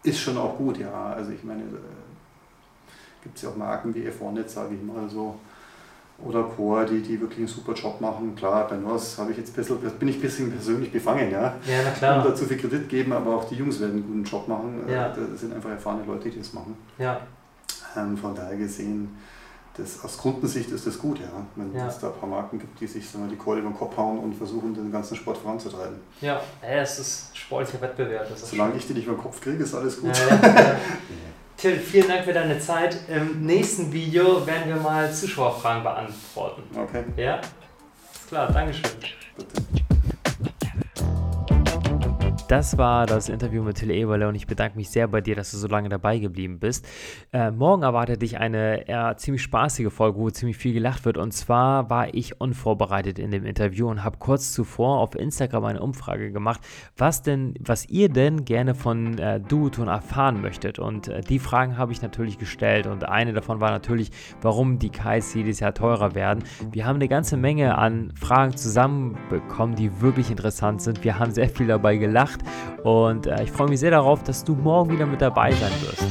ist 0.03 0.19
schon 0.19 0.37
auch 0.37 0.57
gut, 0.57 0.77
ja. 0.77 1.13
Also 1.15 1.31
ich 1.31 1.43
meine, 1.43 1.63
gibt 3.21 3.37
es 3.37 3.43
ja 3.43 3.49
auch 3.49 3.55
Marken 3.55 3.93
wie 3.93 4.07
F1 4.07 4.47
sage 4.47 4.75
ich 4.75 4.81
mal 4.81 5.07
so, 5.09 5.35
oder 6.25 6.43
Core, 6.43 6.85
die, 6.85 7.01
die 7.01 7.19
wirklich 7.19 7.39
einen 7.39 7.47
super 7.47 7.73
Job 7.73 7.99
machen. 8.01 8.35
Klar, 8.35 8.67
bei 8.67 8.75
habe 8.75 9.31
ich 9.31 9.37
jetzt 9.37 9.55
bisschen, 9.55 9.77
bin 9.79 10.07
ich 10.07 10.15
ein 10.15 10.21
bisschen 10.21 10.51
persönlich 10.51 10.91
befangen, 10.91 11.31
ja. 11.31 11.55
Ja, 11.65 11.81
na 11.83 11.91
klar. 11.91 12.17
Und 12.17 12.31
dazu 12.31 12.45
viel 12.45 12.57
Kredit 12.57 12.89
geben, 12.89 13.13
aber 13.13 13.35
auch 13.35 13.43
die 13.45 13.55
Jungs 13.55 13.79
werden 13.79 13.93
einen 13.93 14.07
guten 14.07 14.23
Job 14.23 14.47
machen. 14.47 14.83
Ja. 14.87 15.09
Das 15.09 15.39
sind 15.39 15.53
einfach 15.53 15.69
erfahrene 15.69 16.03
Leute, 16.05 16.29
die 16.29 16.39
das 16.39 16.53
machen. 16.53 16.77
Ja. 16.97 17.21
Ähm, 17.95 18.17
von 18.17 18.35
daher 18.35 18.57
gesehen, 18.57 19.17
das, 19.77 20.03
aus 20.03 20.17
Kundensicht 20.17 20.69
ist 20.71 20.85
das 20.85 20.99
gut, 20.99 21.19
ja. 21.19 21.29
Wenn 21.55 21.73
ja. 21.73 21.87
es 21.87 21.99
da 21.99 22.07
ein 22.07 22.19
paar 22.19 22.27
Marken 22.27 22.59
gibt, 22.59 22.79
die 22.79 22.87
sich 22.87 23.05
wir, 23.13 23.27
die 23.27 23.37
Kohle 23.37 23.61
über 23.61 23.69
den 23.69 23.77
Kopf 23.77 23.95
hauen 23.97 24.19
und 24.19 24.33
versuchen, 24.35 24.73
den 24.73 24.91
ganzen 24.91 25.15
Sport 25.15 25.37
voranzutreiben. 25.37 25.97
Ja, 26.19 26.41
es 26.61 26.99
ist 26.99 27.37
sportlicher 27.37 27.81
Wettbewerb. 27.81 28.27
Solange 28.35 28.75
ich 28.75 28.85
die 28.85 28.93
nicht 28.93 29.07
über 29.07 29.15
den 29.15 29.21
Kopf 29.21 29.39
kriege, 29.39 29.63
ist 29.63 29.73
alles 29.73 29.99
gut. 29.99 30.17
Ja, 30.17 30.35
ja, 30.35 30.39
Till, 31.61 31.77
vielen 31.77 32.07
Dank 32.07 32.25
für 32.25 32.33
deine 32.33 32.57
Zeit. 32.57 32.97
Im 33.07 33.45
nächsten 33.45 33.93
Video 33.93 34.47
werden 34.47 34.67
wir 34.67 34.77
mal 34.77 35.13
Zuschauerfragen 35.13 35.83
beantworten. 35.83 36.63
Okay. 36.75 37.03
Ja? 37.15 37.39
Ist 38.11 38.27
klar, 38.27 38.51
Dankeschön. 38.51 38.89
Bitte. 39.37 39.80
Das 42.51 42.77
war 42.77 43.05
das 43.05 43.29
Interview 43.29 43.63
mit 43.63 43.77
Till 43.77 43.91
Eberle 43.91 44.27
und 44.27 44.35
ich 44.35 44.45
bedanke 44.45 44.75
mich 44.75 44.89
sehr 44.89 45.07
bei 45.07 45.21
dir, 45.21 45.35
dass 45.37 45.51
du 45.51 45.57
so 45.57 45.69
lange 45.69 45.87
dabei 45.87 46.19
geblieben 46.19 46.59
bist. 46.59 46.85
Äh, 47.31 47.49
morgen 47.49 47.83
erwartet 47.83 48.21
dich 48.21 48.39
eine 48.39 48.89
eher 48.89 49.15
ziemlich 49.15 49.41
spaßige 49.41 49.89
Folge, 49.89 50.19
wo 50.19 50.29
ziemlich 50.29 50.57
viel 50.57 50.73
gelacht 50.73 51.05
wird. 51.05 51.17
Und 51.17 51.31
zwar 51.31 51.89
war 51.89 52.13
ich 52.13 52.41
unvorbereitet 52.41 53.19
in 53.19 53.31
dem 53.31 53.45
Interview 53.45 53.87
und 53.87 54.03
habe 54.03 54.17
kurz 54.17 54.51
zuvor 54.51 54.99
auf 54.99 55.15
Instagram 55.15 55.63
eine 55.63 55.81
Umfrage 55.81 56.33
gemacht, 56.33 56.59
was 56.97 57.21
denn, 57.21 57.53
was 57.61 57.87
ihr 57.87 58.09
denn 58.09 58.43
gerne 58.43 58.75
von 58.75 59.17
äh, 59.17 59.39
Duoton 59.39 59.87
erfahren 59.87 60.41
möchtet. 60.41 60.77
Und 60.77 61.07
äh, 61.07 61.21
die 61.21 61.39
Fragen 61.39 61.77
habe 61.77 61.93
ich 61.93 62.01
natürlich 62.01 62.37
gestellt 62.37 62.85
und 62.85 63.07
eine 63.07 63.31
davon 63.31 63.61
war 63.61 63.71
natürlich, 63.71 64.11
warum 64.41 64.77
die 64.77 64.89
Kais 64.89 65.33
jedes 65.35 65.61
Jahr 65.61 65.73
teurer 65.73 66.15
werden. 66.15 66.43
Wir 66.69 66.85
haben 66.85 66.95
eine 66.95 67.07
ganze 67.07 67.37
Menge 67.37 67.77
an 67.77 68.11
Fragen 68.19 68.57
zusammenbekommen, 68.57 69.77
die 69.77 70.01
wirklich 70.01 70.29
interessant 70.29 70.81
sind. 70.81 71.05
Wir 71.05 71.17
haben 71.17 71.31
sehr 71.31 71.47
viel 71.47 71.67
dabei 71.67 71.95
gelacht 71.95 72.40
und 72.83 73.27
äh, 73.27 73.43
ich 73.43 73.51
freue 73.51 73.69
mich 73.69 73.79
sehr 73.79 73.91
darauf, 73.91 74.23
dass 74.23 74.43
du 74.43 74.55
morgen 74.55 74.91
wieder 74.91 75.05
mit 75.05 75.21
dabei 75.21 75.51
sein 75.51 75.71
wirst. 75.81 76.05